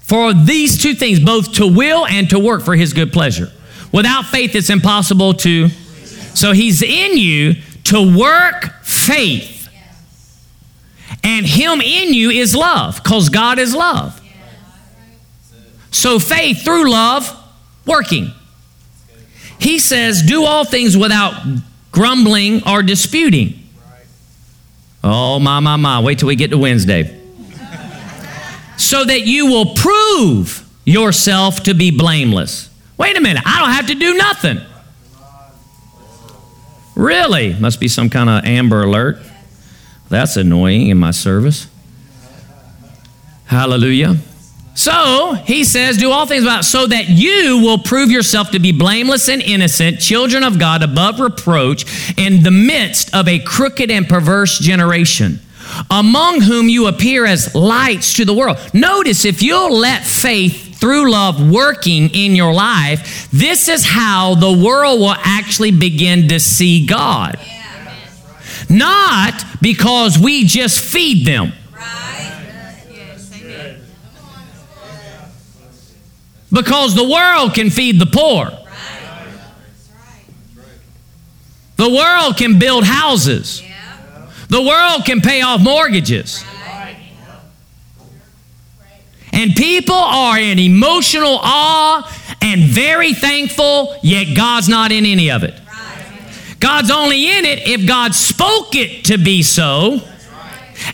[0.00, 3.52] for these two things, both to will and to work for his good pleasure.
[3.92, 5.68] Without faith, it's impossible to.
[6.34, 7.54] So he's in you
[7.90, 9.60] to work faith
[11.22, 14.20] and Him in you is love, because God is love.
[15.90, 17.36] So faith through love,
[17.84, 18.30] working.
[19.58, 21.34] He says, do all things without
[21.92, 23.54] grumbling or disputing.
[25.02, 26.00] Oh, my, my, my.
[26.00, 27.18] Wait till we get to Wednesday.
[28.76, 32.70] so that you will prove yourself to be blameless.
[32.96, 33.42] Wait a minute.
[33.44, 34.60] I don't have to do nothing.
[37.00, 37.54] Really?
[37.54, 39.22] Must be some kind of amber alert.
[40.10, 41.66] That's annoying in my service.
[43.46, 44.18] Hallelujah.
[44.74, 48.72] So he says, Do all things about so that you will prove yourself to be
[48.72, 51.86] blameless and innocent, children of God above reproach,
[52.18, 55.40] in the midst of a crooked and perverse generation,
[55.90, 58.58] among whom you appear as lights to the world.
[58.74, 64.50] Notice if you'll let faith through love working in your life, this is how the
[64.50, 67.38] world will actually begin to see God.
[67.38, 67.60] Yeah.
[68.68, 71.52] Not because we just feed them.
[76.52, 78.50] Because the world can feed the poor.
[81.76, 83.62] The world can build houses.
[84.48, 86.44] The world can pay off mortgages.
[89.40, 95.44] And people are in emotional awe and very thankful, yet God's not in any of
[95.44, 95.58] it.
[96.58, 100.00] God's only in it if God spoke it to be so,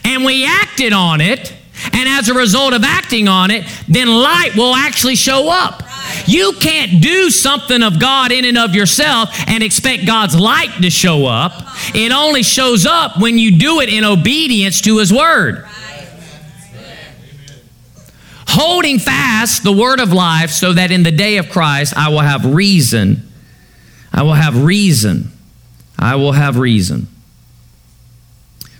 [0.05, 1.53] and we acted on it,
[1.91, 5.83] and as a result of acting on it, then light will actually show up.
[6.25, 10.89] You can't do something of God in and of yourself and expect God's light to
[10.89, 11.51] show up.
[11.93, 15.66] It only shows up when you do it in obedience to His Word.
[18.59, 22.21] Holding fast the Word of life so that in the day of Christ I will
[22.21, 23.31] have reason.
[24.11, 25.31] I will have reason
[25.99, 27.07] I will have reason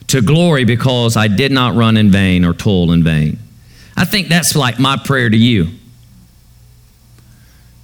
[0.08, 3.40] to glory because I did not run in vain or toil in vain.
[3.96, 5.70] I think that's like my prayer to you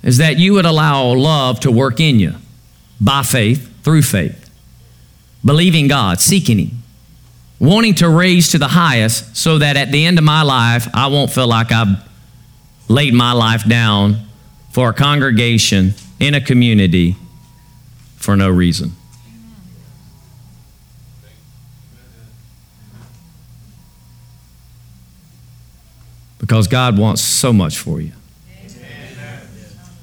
[0.03, 2.35] is that you would allow love to work in you
[3.01, 4.49] by faith, through faith,
[5.43, 6.82] believing God, seeking Him,
[7.59, 11.07] wanting to raise to the highest so that at the end of my life, I
[11.07, 11.97] won't feel like I've
[12.87, 14.17] laid my life down
[14.71, 17.15] for a congregation in a community
[18.17, 18.93] for no reason.
[26.43, 28.11] because God wants so much for you.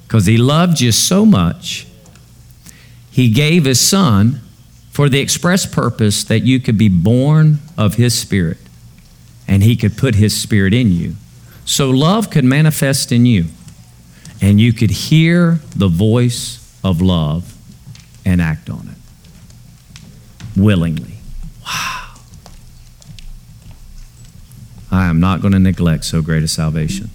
[0.07, 1.85] Because He loved you so much,
[3.11, 4.41] He gave His Son
[4.91, 8.57] for the express purpose that you could be born of His Spirit
[9.47, 11.15] and He could put His Spirit in you.
[11.65, 13.45] So love could manifest in you
[14.41, 17.55] and you could hear the voice of love
[18.25, 21.15] and act on it willingly.
[21.65, 22.15] Wow.
[24.91, 27.11] I am not going to neglect so great a salvation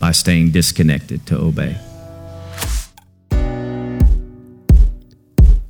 [0.00, 1.78] by staying disconnected to obey.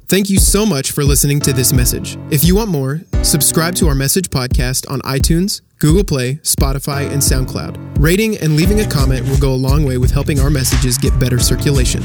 [0.08, 2.16] Thank you so much for listening to this message.
[2.30, 7.20] If you want more, subscribe to our message podcast on iTunes, Google Play, Spotify, and
[7.20, 7.98] SoundCloud.
[7.98, 11.18] Rating and leaving a comment will go a long way with helping our messages get
[11.18, 12.04] better circulation.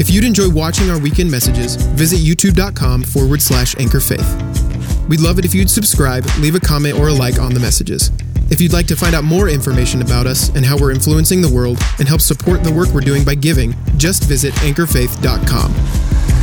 [0.00, 4.26] If you'd enjoy watching our weekend messages, visit youtube.com forward slash anchor faith.
[5.06, 8.10] We'd love it if you'd subscribe, leave a comment or a like on the messages.
[8.50, 11.52] If you'd like to find out more information about us and how we're influencing the
[11.52, 16.35] world and help support the work we're doing by giving, just visit anchorfaith.com.